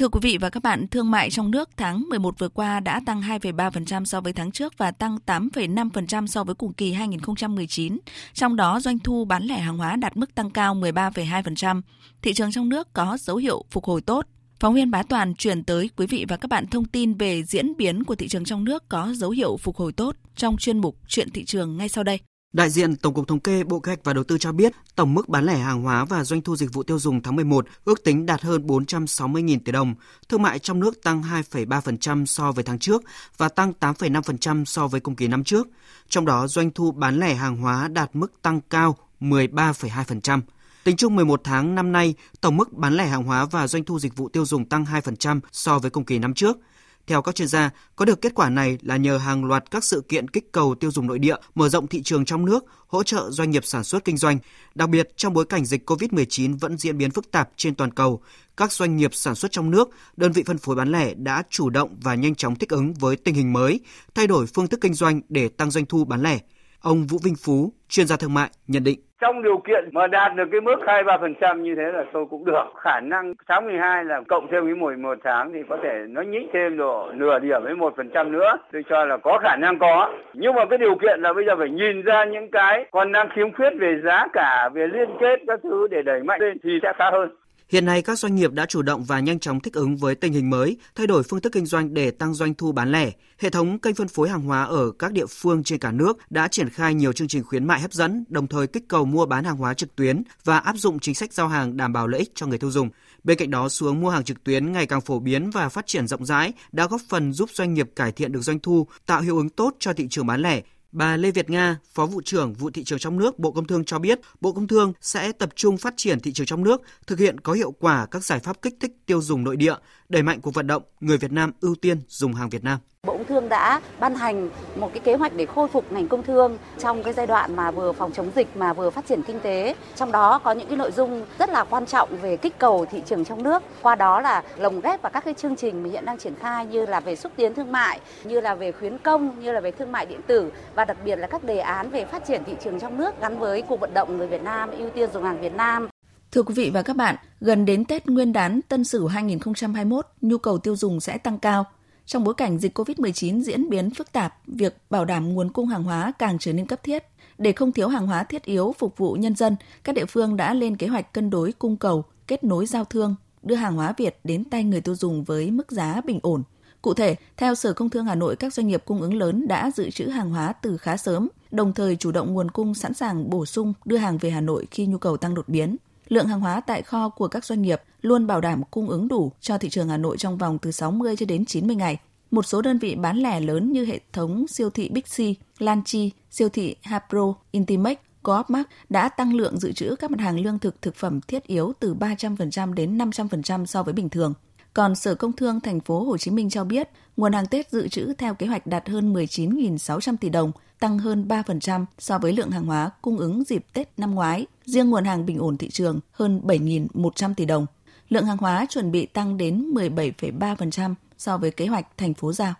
Thưa 0.00 0.08
quý 0.08 0.20
vị 0.22 0.38
và 0.40 0.50
các 0.50 0.62
bạn, 0.62 0.88
thương 0.88 1.10
mại 1.10 1.30
trong 1.30 1.50
nước 1.50 1.70
tháng 1.76 2.04
11 2.08 2.38
vừa 2.38 2.48
qua 2.48 2.80
đã 2.80 3.00
tăng 3.06 3.20
2,3% 3.20 4.04
so 4.04 4.20
với 4.20 4.32
tháng 4.32 4.52
trước 4.52 4.78
và 4.78 4.90
tăng 4.90 5.18
8,5% 5.26 6.26
so 6.26 6.44
với 6.44 6.54
cùng 6.54 6.72
kỳ 6.72 6.92
2019. 6.92 7.98
Trong 8.32 8.56
đó, 8.56 8.80
doanh 8.80 8.98
thu 8.98 9.24
bán 9.24 9.42
lẻ 9.42 9.58
hàng 9.58 9.78
hóa 9.78 9.96
đạt 9.96 10.16
mức 10.16 10.34
tăng 10.34 10.50
cao 10.50 10.74
13,2%. 10.74 11.82
Thị 12.22 12.32
trường 12.32 12.52
trong 12.52 12.68
nước 12.68 12.92
có 12.92 13.18
dấu 13.20 13.36
hiệu 13.36 13.64
phục 13.70 13.84
hồi 13.84 14.00
tốt. 14.00 14.26
Phóng 14.60 14.74
viên 14.74 14.90
Bá 14.90 15.02
Toàn 15.02 15.34
chuyển 15.34 15.64
tới 15.64 15.90
quý 15.96 16.06
vị 16.06 16.24
và 16.28 16.36
các 16.36 16.48
bạn 16.48 16.66
thông 16.66 16.84
tin 16.84 17.14
về 17.14 17.42
diễn 17.42 17.76
biến 17.76 18.04
của 18.04 18.14
thị 18.14 18.28
trường 18.28 18.44
trong 18.44 18.64
nước 18.64 18.88
có 18.88 19.12
dấu 19.14 19.30
hiệu 19.30 19.56
phục 19.56 19.76
hồi 19.76 19.92
tốt 19.92 20.16
trong 20.36 20.56
chuyên 20.56 20.78
mục 20.78 20.96
Chuyện 21.08 21.30
thị 21.30 21.44
trường 21.44 21.76
ngay 21.76 21.88
sau 21.88 22.04
đây. 22.04 22.20
Đại 22.52 22.70
diện 22.70 22.96
Tổng 22.96 23.14
cục 23.14 23.28
Thống 23.28 23.40
kê 23.40 23.64
Bộ 23.64 23.80
Kế 23.80 23.90
hoạch 23.90 24.04
và 24.04 24.12
Đầu 24.12 24.24
tư 24.24 24.38
cho 24.38 24.52
biết, 24.52 24.72
tổng 24.96 25.14
mức 25.14 25.28
bán 25.28 25.44
lẻ 25.44 25.58
hàng 25.58 25.82
hóa 25.82 26.04
và 26.04 26.24
doanh 26.24 26.42
thu 26.42 26.56
dịch 26.56 26.72
vụ 26.72 26.82
tiêu 26.82 26.98
dùng 26.98 27.22
tháng 27.22 27.36
11 27.36 27.66
ước 27.84 28.04
tính 28.04 28.26
đạt 28.26 28.42
hơn 28.42 28.66
460.000 28.66 29.58
tỷ 29.64 29.72
đồng. 29.72 29.94
Thương 30.28 30.42
mại 30.42 30.58
trong 30.58 30.80
nước 30.80 31.02
tăng 31.02 31.22
2,3% 31.22 32.24
so 32.26 32.52
với 32.52 32.64
tháng 32.64 32.78
trước 32.78 33.02
và 33.36 33.48
tăng 33.48 33.72
8,5% 33.80 34.64
so 34.64 34.86
với 34.86 35.00
cùng 35.00 35.16
kỳ 35.16 35.28
năm 35.28 35.44
trước. 35.44 35.68
Trong 36.08 36.24
đó, 36.24 36.46
doanh 36.46 36.70
thu 36.70 36.92
bán 36.92 37.20
lẻ 37.20 37.34
hàng 37.34 37.56
hóa 37.56 37.88
đạt 37.88 38.10
mức 38.12 38.32
tăng 38.42 38.60
cao 38.70 38.96
13,2%. 39.20 40.40
Tính 40.84 40.96
chung 40.96 41.16
11 41.16 41.40
tháng 41.44 41.74
năm 41.74 41.92
nay, 41.92 42.14
tổng 42.40 42.56
mức 42.56 42.72
bán 42.72 42.96
lẻ 42.96 43.06
hàng 43.06 43.22
hóa 43.22 43.44
và 43.44 43.66
doanh 43.66 43.84
thu 43.84 43.98
dịch 43.98 44.16
vụ 44.16 44.28
tiêu 44.28 44.44
dùng 44.44 44.64
tăng 44.64 44.84
2% 44.84 45.40
so 45.52 45.78
với 45.78 45.90
cùng 45.90 46.04
kỳ 46.04 46.18
năm 46.18 46.34
trước. 46.34 46.58
Theo 47.06 47.22
các 47.22 47.34
chuyên 47.34 47.48
gia, 47.48 47.70
có 47.96 48.04
được 48.04 48.20
kết 48.20 48.34
quả 48.34 48.50
này 48.50 48.78
là 48.82 48.96
nhờ 48.96 49.18
hàng 49.18 49.44
loạt 49.44 49.70
các 49.70 49.84
sự 49.84 50.02
kiện 50.08 50.28
kích 50.28 50.52
cầu 50.52 50.74
tiêu 50.74 50.90
dùng 50.90 51.06
nội 51.06 51.18
địa, 51.18 51.36
mở 51.54 51.68
rộng 51.68 51.86
thị 51.86 52.02
trường 52.02 52.24
trong 52.24 52.44
nước, 52.44 52.64
hỗ 52.86 53.02
trợ 53.02 53.30
doanh 53.30 53.50
nghiệp 53.50 53.64
sản 53.64 53.84
xuất 53.84 54.04
kinh 54.04 54.16
doanh. 54.16 54.38
Đặc 54.74 54.88
biệt, 54.88 55.08
trong 55.16 55.32
bối 55.32 55.44
cảnh 55.44 55.64
dịch 55.64 55.90
COVID-19 55.90 56.58
vẫn 56.58 56.78
diễn 56.78 56.98
biến 56.98 57.10
phức 57.10 57.30
tạp 57.30 57.50
trên 57.56 57.74
toàn 57.74 57.90
cầu, 57.90 58.22
các 58.56 58.72
doanh 58.72 58.96
nghiệp 58.96 59.14
sản 59.14 59.34
xuất 59.34 59.52
trong 59.52 59.70
nước, 59.70 59.88
đơn 60.16 60.32
vị 60.32 60.42
phân 60.46 60.58
phối 60.58 60.76
bán 60.76 60.92
lẻ 60.92 61.14
đã 61.14 61.42
chủ 61.50 61.70
động 61.70 61.96
và 62.02 62.14
nhanh 62.14 62.34
chóng 62.34 62.56
thích 62.56 62.70
ứng 62.70 62.94
với 62.94 63.16
tình 63.16 63.34
hình 63.34 63.52
mới, 63.52 63.80
thay 64.14 64.26
đổi 64.26 64.46
phương 64.46 64.66
thức 64.66 64.80
kinh 64.80 64.94
doanh 64.94 65.20
để 65.28 65.48
tăng 65.48 65.70
doanh 65.70 65.86
thu 65.86 66.04
bán 66.04 66.22
lẻ. 66.22 66.38
Ông 66.80 67.06
Vũ 67.06 67.18
Vinh 67.18 67.36
Phú, 67.36 67.72
chuyên 67.88 68.06
gia 68.06 68.16
thương 68.16 68.34
mại, 68.34 68.50
nhận 68.66 68.84
định 68.84 69.00
trong 69.20 69.42
điều 69.42 69.58
kiện 69.58 69.88
mà 69.92 70.06
đạt 70.06 70.34
được 70.36 70.48
cái 70.52 70.60
mức 70.60 70.76
2-3% 70.86 71.60
như 71.60 71.74
thế 71.74 71.82
là 71.92 72.04
tôi 72.12 72.26
cũng 72.30 72.44
được. 72.44 72.64
Khả 72.76 73.00
năng 73.00 73.34
tháng 73.48 73.66
12 73.66 74.04
là 74.04 74.20
cộng 74.28 74.46
thêm 74.52 74.64
cái 74.64 74.74
mùi 74.74 74.96
một 74.96 75.18
tháng 75.24 75.52
thì 75.52 75.58
có 75.68 75.76
thể 75.82 76.04
nó 76.08 76.22
nhích 76.22 76.50
thêm 76.52 76.76
độ 76.76 77.10
nửa 77.14 77.38
điểm 77.38 77.62
với 77.62 77.74
một 77.74 77.96
phần 77.96 78.10
trăm 78.14 78.32
nữa. 78.32 78.56
Tôi 78.72 78.84
cho 78.88 79.04
là 79.04 79.16
có 79.16 79.38
khả 79.42 79.56
năng 79.56 79.78
có. 79.78 80.12
Nhưng 80.34 80.54
mà 80.54 80.64
cái 80.64 80.78
điều 80.78 80.94
kiện 80.94 81.20
là 81.20 81.32
bây 81.32 81.44
giờ 81.44 81.56
phải 81.56 81.70
nhìn 81.70 82.02
ra 82.02 82.24
những 82.24 82.50
cái 82.50 82.86
còn 82.90 83.12
đang 83.12 83.28
khiếm 83.34 83.52
khuyết 83.52 83.70
về 83.78 84.00
giá 84.04 84.26
cả, 84.32 84.68
về 84.72 84.86
liên 84.86 85.08
kết 85.20 85.40
các 85.46 85.60
thứ 85.62 85.88
để 85.90 86.02
đẩy 86.02 86.22
mạnh 86.22 86.40
lên 86.40 86.58
thì 86.62 86.78
sẽ 86.82 86.92
khá 86.98 87.10
hơn. 87.10 87.30
Hiện 87.70 87.84
nay 87.84 88.02
các 88.02 88.18
doanh 88.18 88.34
nghiệp 88.36 88.52
đã 88.52 88.66
chủ 88.66 88.82
động 88.82 89.04
và 89.04 89.20
nhanh 89.20 89.38
chóng 89.38 89.60
thích 89.60 89.74
ứng 89.74 89.96
với 89.96 90.14
tình 90.14 90.32
hình 90.32 90.50
mới, 90.50 90.76
thay 90.94 91.06
đổi 91.06 91.22
phương 91.22 91.40
thức 91.40 91.52
kinh 91.52 91.66
doanh 91.66 91.94
để 91.94 92.10
tăng 92.10 92.34
doanh 92.34 92.54
thu 92.54 92.72
bán 92.72 92.92
lẻ. 92.92 93.12
Hệ 93.38 93.50
thống 93.50 93.78
kênh 93.78 93.94
phân 93.94 94.08
phối 94.08 94.28
hàng 94.28 94.40
hóa 94.40 94.64
ở 94.64 94.90
các 94.98 95.12
địa 95.12 95.26
phương 95.26 95.64
trên 95.64 95.78
cả 95.78 95.92
nước 95.92 96.18
đã 96.30 96.48
triển 96.48 96.68
khai 96.68 96.94
nhiều 96.94 97.12
chương 97.12 97.28
trình 97.28 97.44
khuyến 97.44 97.66
mại 97.66 97.80
hấp 97.80 97.92
dẫn, 97.92 98.24
đồng 98.28 98.46
thời 98.46 98.66
kích 98.66 98.88
cầu 98.88 99.04
mua 99.04 99.26
bán 99.26 99.44
hàng 99.44 99.56
hóa 99.56 99.74
trực 99.74 99.96
tuyến 99.96 100.22
và 100.44 100.58
áp 100.58 100.76
dụng 100.76 100.98
chính 100.98 101.14
sách 101.14 101.32
giao 101.32 101.48
hàng 101.48 101.76
đảm 101.76 101.92
bảo 101.92 102.06
lợi 102.06 102.18
ích 102.18 102.32
cho 102.34 102.46
người 102.46 102.58
tiêu 102.58 102.70
dùng. 102.70 102.90
Bên 103.24 103.38
cạnh 103.38 103.50
đó, 103.50 103.68
xuống 103.68 104.00
mua 104.00 104.10
hàng 104.10 104.24
trực 104.24 104.44
tuyến 104.44 104.72
ngày 104.72 104.86
càng 104.86 105.00
phổ 105.00 105.18
biến 105.18 105.50
và 105.50 105.68
phát 105.68 105.86
triển 105.86 106.06
rộng 106.06 106.24
rãi 106.24 106.52
đã 106.72 106.86
góp 106.86 107.00
phần 107.08 107.32
giúp 107.32 107.50
doanh 107.52 107.74
nghiệp 107.74 107.90
cải 107.96 108.12
thiện 108.12 108.32
được 108.32 108.42
doanh 108.42 108.58
thu, 108.58 108.86
tạo 109.06 109.20
hiệu 109.20 109.36
ứng 109.36 109.48
tốt 109.48 109.76
cho 109.78 109.92
thị 109.92 110.06
trường 110.10 110.26
bán 110.26 110.42
lẻ, 110.42 110.62
Bà 110.92 111.16
Lê 111.16 111.30
Việt 111.30 111.50
Nga, 111.50 111.78
Phó 111.94 112.06
vụ 112.06 112.20
trưởng 112.24 112.52
vụ 112.52 112.70
thị 112.70 112.84
trường 112.84 112.98
trong 112.98 113.18
nước 113.18 113.38
Bộ 113.38 113.52
Công 113.52 113.66
Thương 113.66 113.84
cho 113.84 113.98
biết, 113.98 114.20
Bộ 114.40 114.52
Công 114.52 114.68
Thương 114.68 114.92
sẽ 115.00 115.32
tập 115.32 115.48
trung 115.54 115.76
phát 115.76 115.94
triển 115.96 116.20
thị 116.20 116.32
trường 116.32 116.46
trong 116.46 116.64
nước, 116.64 116.82
thực 117.06 117.18
hiện 117.18 117.40
có 117.40 117.52
hiệu 117.52 117.70
quả 117.70 118.06
các 118.10 118.24
giải 118.24 118.40
pháp 118.40 118.62
kích 118.62 118.74
thích 118.80 118.92
tiêu 119.06 119.22
dùng 119.22 119.44
nội 119.44 119.56
địa, 119.56 119.74
đẩy 120.08 120.22
mạnh 120.22 120.40
cuộc 120.40 120.54
vận 120.54 120.66
động 120.66 120.82
người 121.00 121.18
Việt 121.18 121.32
Nam 121.32 121.52
ưu 121.60 121.74
tiên 121.74 122.00
dùng 122.08 122.34
hàng 122.34 122.50
Việt 122.50 122.64
Nam. 122.64 122.78
Bộ 123.06 123.16
Công 123.16 123.26
Thương 123.26 123.48
đã 123.48 123.80
ban 124.00 124.14
hành 124.14 124.50
một 124.76 124.90
cái 124.92 125.00
kế 125.00 125.14
hoạch 125.14 125.32
để 125.36 125.46
khôi 125.46 125.68
phục 125.68 125.92
ngành 125.92 126.08
công 126.08 126.22
thương 126.22 126.58
trong 126.78 127.02
cái 127.02 127.12
giai 127.12 127.26
đoạn 127.26 127.56
mà 127.56 127.70
vừa 127.70 127.92
phòng 127.92 128.12
chống 128.12 128.30
dịch 128.34 128.56
mà 128.56 128.72
vừa 128.72 128.90
phát 128.90 129.06
triển 129.06 129.22
kinh 129.22 129.40
tế. 129.40 129.74
Trong 129.96 130.12
đó 130.12 130.38
có 130.38 130.52
những 130.52 130.68
cái 130.68 130.76
nội 130.76 130.92
dung 130.92 131.24
rất 131.38 131.50
là 131.50 131.64
quan 131.64 131.86
trọng 131.86 132.08
về 132.22 132.36
kích 132.36 132.58
cầu 132.58 132.86
thị 132.90 133.02
trường 133.06 133.24
trong 133.24 133.42
nước. 133.42 133.62
Qua 133.82 133.94
đó 133.94 134.20
là 134.20 134.42
lồng 134.56 134.80
ghép 134.80 135.02
vào 135.02 135.10
các 135.12 135.24
cái 135.24 135.34
chương 135.34 135.56
trình 135.56 135.82
mà 135.82 135.88
hiện 135.92 136.04
đang 136.04 136.18
triển 136.18 136.34
khai 136.34 136.66
như 136.66 136.86
là 136.86 137.00
về 137.00 137.16
xúc 137.16 137.32
tiến 137.36 137.54
thương 137.54 137.72
mại, 137.72 138.00
như 138.24 138.40
là 138.40 138.54
về 138.54 138.72
khuyến 138.72 138.98
công, 138.98 139.40
như 139.40 139.52
là 139.52 139.60
về 139.60 139.70
thương 139.70 139.92
mại 139.92 140.06
điện 140.06 140.20
tử 140.26 140.52
và 140.74 140.84
đặc 140.84 140.96
biệt 141.04 141.16
là 141.16 141.26
các 141.26 141.44
đề 141.44 141.58
án 141.58 141.90
về 141.90 142.04
phát 142.04 142.26
triển 142.26 142.42
thị 142.46 142.52
trường 142.64 142.80
trong 142.80 142.98
nước 142.98 143.20
gắn 143.20 143.38
với 143.38 143.62
cuộc 143.62 143.80
vận 143.80 143.94
động 143.94 144.18
người 144.18 144.26
Việt 144.26 144.42
Nam 144.42 144.70
ưu 144.70 144.90
tiên 144.90 145.10
dùng 145.12 145.24
hàng 145.24 145.40
Việt 145.40 145.54
Nam. 145.54 145.88
Thưa 146.32 146.42
quý 146.42 146.54
vị 146.54 146.70
và 146.74 146.82
các 146.82 146.96
bạn, 146.96 147.16
gần 147.40 147.64
đến 147.64 147.84
Tết 147.84 148.06
Nguyên 148.06 148.32
đán 148.32 148.60
Tân 148.68 148.84
Sửu 148.84 149.06
2021, 149.06 150.06
nhu 150.20 150.38
cầu 150.38 150.58
tiêu 150.58 150.76
dùng 150.76 151.00
sẽ 151.00 151.18
tăng 151.18 151.38
cao. 151.38 151.64
Trong 152.10 152.24
bối 152.24 152.34
cảnh 152.34 152.58
dịch 152.58 152.78
COVID-19 152.78 153.42
diễn 153.42 153.70
biến 153.70 153.90
phức 153.90 154.12
tạp, 154.12 154.34
việc 154.46 154.76
bảo 154.90 155.04
đảm 155.04 155.34
nguồn 155.34 155.52
cung 155.52 155.66
hàng 155.66 155.84
hóa 155.84 156.12
càng 156.18 156.38
trở 156.38 156.52
nên 156.52 156.66
cấp 156.66 156.82
thiết. 156.82 157.04
Để 157.38 157.52
không 157.52 157.72
thiếu 157.72 157.88
hàng 157.88 158.06
hóa 158.06 158.24
thiết 158.24 158.44
yếu 158.44 158.74
phục 158.78 158.96
vụ 158.96 159.12
nhân 159.12 159.36
dân, 159.36 159.56
các 159.84 159.94
địa 159.94 160.04
phương 160.04 160.36
đã 160.36 160.54
lên 160.54 160.76
kế 160.76 160.86
hoạch 160.86 161.12
cân 161.12 161.30
đối 161.30 161.52
cung 161.52 161.76
cầu, 161.76 162.04
kết 162.26 162.44
nối 162.44 162.66
giao 162.66 162.84
thương, 162.84 163.14
đưa 163.42 163.54
hàng 163.54 163.76
hóa 163.76 163.94
Việt 163.96 164.20
đến 164.24 164.44
tay 164.44 164.64
người 164.64 164.80
tiêu 164.80 164.94
dùng 164.94 165.24
với 165.24 165.50
mức 165.50 165.72
giá 165.72 166.00
bình 166.04 166.18
ổn. 166.22 166.42
Cụ 166.82 166.94
thể, 166.94 167.16
theo 167.36 167.54
Sở 167.54 167.72
Công 167.72 167.90
Thương 167.90 168.04
Hà 168.04 168.14
Nội, 168.14 168.36
các 168.36 168.54
doanh 168.54 168.68
nghiệp 168.68 168.82
cung 168.84 169.02
ứng 169.02 169.14
lớn 169.14 169.48
đã 169.48 169.70
dự 169.76 169.90
trữ 169.90 170.06
hàng 170.06 170.30
hóa 170.30 170.52
từ 170.52 170.76
khá 170.76 170.96
sớm, 170.96 171.28
đồng 171.50 171.72
thời 171.74 171.96
chủ 171.96 172.12
động 172.12 172.34
nguồn 172.34 172.50
cung 172.50 172.74
sẵn 172.74 172.94
sàng 172.94 173.30
bổ 173.30 173.46
sung 173.46 173.72
đưa 173.84 173.96
hàng 173.96 174.18
về 174.18 174.30
Hà 174.30 174.40
Nội 174.40 174.66
khi 174.70 174.86
nhu 174.86 174.98
cầu 174.98 175.16
tăng 175.16 175.34
đột 175.34 175.48
biến 175.48 175.76
lượng 176.08 176.26
hàng 176.26 176.40
hóa 176.40 176.60
tại 176.60 176.82
kho 176.82 177.08
của 177.08 177.28
các 177.28 177.44
doanh 177.44 177.62
nghiệp 177.62 177.82
luôn 178.02 178.26
bảo 178.26 178.40
đảm 178.40 178.62
cung 178.70 178.88
ứng 178.88 179.08
đủ 179.08 179.32
cho 179.40 179.58
thị 179.58 179.68
trường 179.68 179.88
Hà 179.88 179.96
Nội 179.96 180.16
trong 180.18 180.38
vòng 180.38 180.58
từ 180.58 180.70
60 180.70 181.16
cho 181.16 181.26
đến 181.26 181.44
90 181.44 181.76
ngày. 181.76 181.98
Một 182.30 182.46
số 182.46 182.62
đơn 182.62 182.78
vị 182.78 182.94
bán 182.94 183.16
lẻ 183.16 183.40
lớn 183.40 183.72
như 183.72 183.84
hệ 183.84 184.00
thống 184.12 184.48
siêu 184.48 184.70
thị 184.70 184.88
big 184.88 185.02
c, 185.02 185.18
lan 185.62 185.82
chi, 185.84 186.10
siêu 186.30 186.48
thị 186.48 186.76
Hapro, 186.82 187.34
Intimex, 187.50 187.96
Coopmart 188.22 188.68
đã 188.88 189.08
tăng 189.08 189.34
lượng 189.34 189.58
dự 189.58 189.72
trữ 189.72 189.96
các 189.98 190.10
mặt 190.10 190.20
hàng 190.20 190.40
lương 190.40 190.58
thực 190.58 190.82
thực 190.82 190.94
phẩm 190.94 191.20
thiết 191.20 191.46
yếu 191.46 191.72
từ 191.80 191.94
300% 191.94 192.74
đến 192.74 192.98
500% 192.98 193.66
so 193.66 193.82
với 193.82 193.94
bình 193.94 194.08
thường. 194.08 194.34
Còn 194.74 194.94
Sở 194.94 195.14
Công 195.14 195.32
Thương 195.32 195.60
thành 195.60 195.80
phố 195.80 196.04
Hồ 196.04 196.16
Chí 196.16 196.30
Minh 196.30 196.50
cho 196.50 196.64
biết, 196.64 196.88
nguồn 197.16 197.32
hàng 197.32 197.46
Tết 197.46 197.70
dự 197.70 197.88
trữ 197.88 198.12
theo 198.18 198.34
kế 198.34 198.46
hoạch 198.46 198.66
đạt 198.66 198.88
hơn 198.88 199.14
19.600 199.14 200.16
tỷ 200.20 200.28
đồng, 200.28 200.52
tăng 200.80 200.98
hơn 200.98 201.28
3% 201.28 201.84
so 201.98 202.18
với 202.18 202.32
lượng 202.32 202.50
hàng 202.50 202.66
hóa 202.66 202.90
cung 203.02 203.18
ứng 203.18 203.44
dịp 203.44 203.66
Tết 203.72 203.88
năm 203.96 204.14
ngoái. 204.14 204.46
Riêng 204.64 204.90
nguồn 204.90 205.04
hàng 205.04 205.26
bình 205.26 205.38
ổn 205.38 205.58
thị 205.58 205.70
trường 205.70 206.00
hơn 206.12 206.40
7.100 206.44 207.34
tỷ 207.34 207.44
đồng. 207.44 207.66
Lượng 208.10 208.26
hàng 208.26 208.36
hóa 208.36 208.66
chuẩn 208.68 208.92
bị 208.92 209.06
tăng 209.06 209.36
đến 209.36 209.74
17,3% 209.74 210.94
so 211.18 211.38
với 211.38 211.50
kế 211.50 211.66
hoạch 211.66 211.86
thành 211.96 212.14
phố 212.14 212.32
giao. 212.32 212.54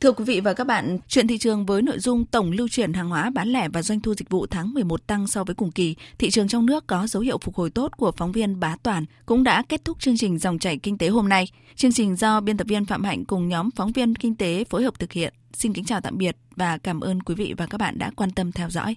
Thưa 0.00 0.12
quý 0.12 0.24
vị 0.24 0.40
và 0.40 0.52
các 0.52 0.66
bạn, 0.66 0.98
chuyện 1.08 1.26
thị 1.26 1.38
trường 1.38 1.66
với 1.66 1.82
nội 1.82 1.98
dung 1.98 2.24
tổng 2.24 2.50
lưu 2.50 2.68
chuyển 2.68 2.92
hàng 2.92 3.08
hóa 3.08 3.30
bán 3.30 3.48
lẻ 3.48 3.68
và 3.68 3.82
doanh 3.82 4.00
thu 4.00 4.14
dịch 4.14 4.30
vụ 4.30 4.46
tháng 4.46 4.74
11 4.74 5.06
tăng 5.06 5.26
so 5.26 5.44
với 5.44 5.54
cùng 5.54 5.70
kỳ, 5.70 5.94
thị 6.18 6.30
trường 6.30 6.48
trong 6.48 6.66
nước 6.66 6.86
có 6.86 7.06
dấu 7.06 7.22
hiệu 7.22 7.38
phục 7.38 7.54
hồi 7.54 7.70
tốt 7.70 7.92
của 7.96 8.12
phóng 8.12 8.32
viên 8.32 8.60
Bá 8.60 8.76
Toàn 8.82 9.04
cũng 9.26 9.44
đã 9.44 9.62
kết 9.68 9.84
thúc 9.84 10.00
chương 10.00 10.16
trình 10.16 10.38
dòng 10.38 10.58
chảy 10.58 10.78
kinh 10.78 10.98
tế 10.98 11.08
hôm 11.08 11.28
nay. 11.28 11.48
Chương 11.76 11.92
trình 11.92 12.16
do 12.16 12.40
biên 12.40 12.56
tập 12.56 12.66
viên 12.68 12.84
Phạm 12.84 13.04
Hạnh 13.04 13.24
cùng 13.24 13.48
nhóm 13.48 13.70
phóng 13.70 13.92
viên 13.92 14.14
kinh 14.14 14.34
tế 14.34 14.64
phối 14.64 14.84
hợp 14.84 14.98
thực 14.98 15.12
hiện. 15.12 15.34
Xin 15.52 15.72
kính 15.72 15.84
chào 15.84 16.00
tạm 16.00 16.18
biệt 16.18 16.36
và 16.56 16.78
cảm 16.78 17.00
ơn 17.00 17.22
quý 17.22 17.34
vị 17.34 17.54
và 17.56 17.66
các 17.66 17.78
bạn 17.78 17.98
đã 17.98 18.10
quan 18.16 18.30
tâm 18.30 18.52
theo 18.52 18.70
dõi. 18.70 18.92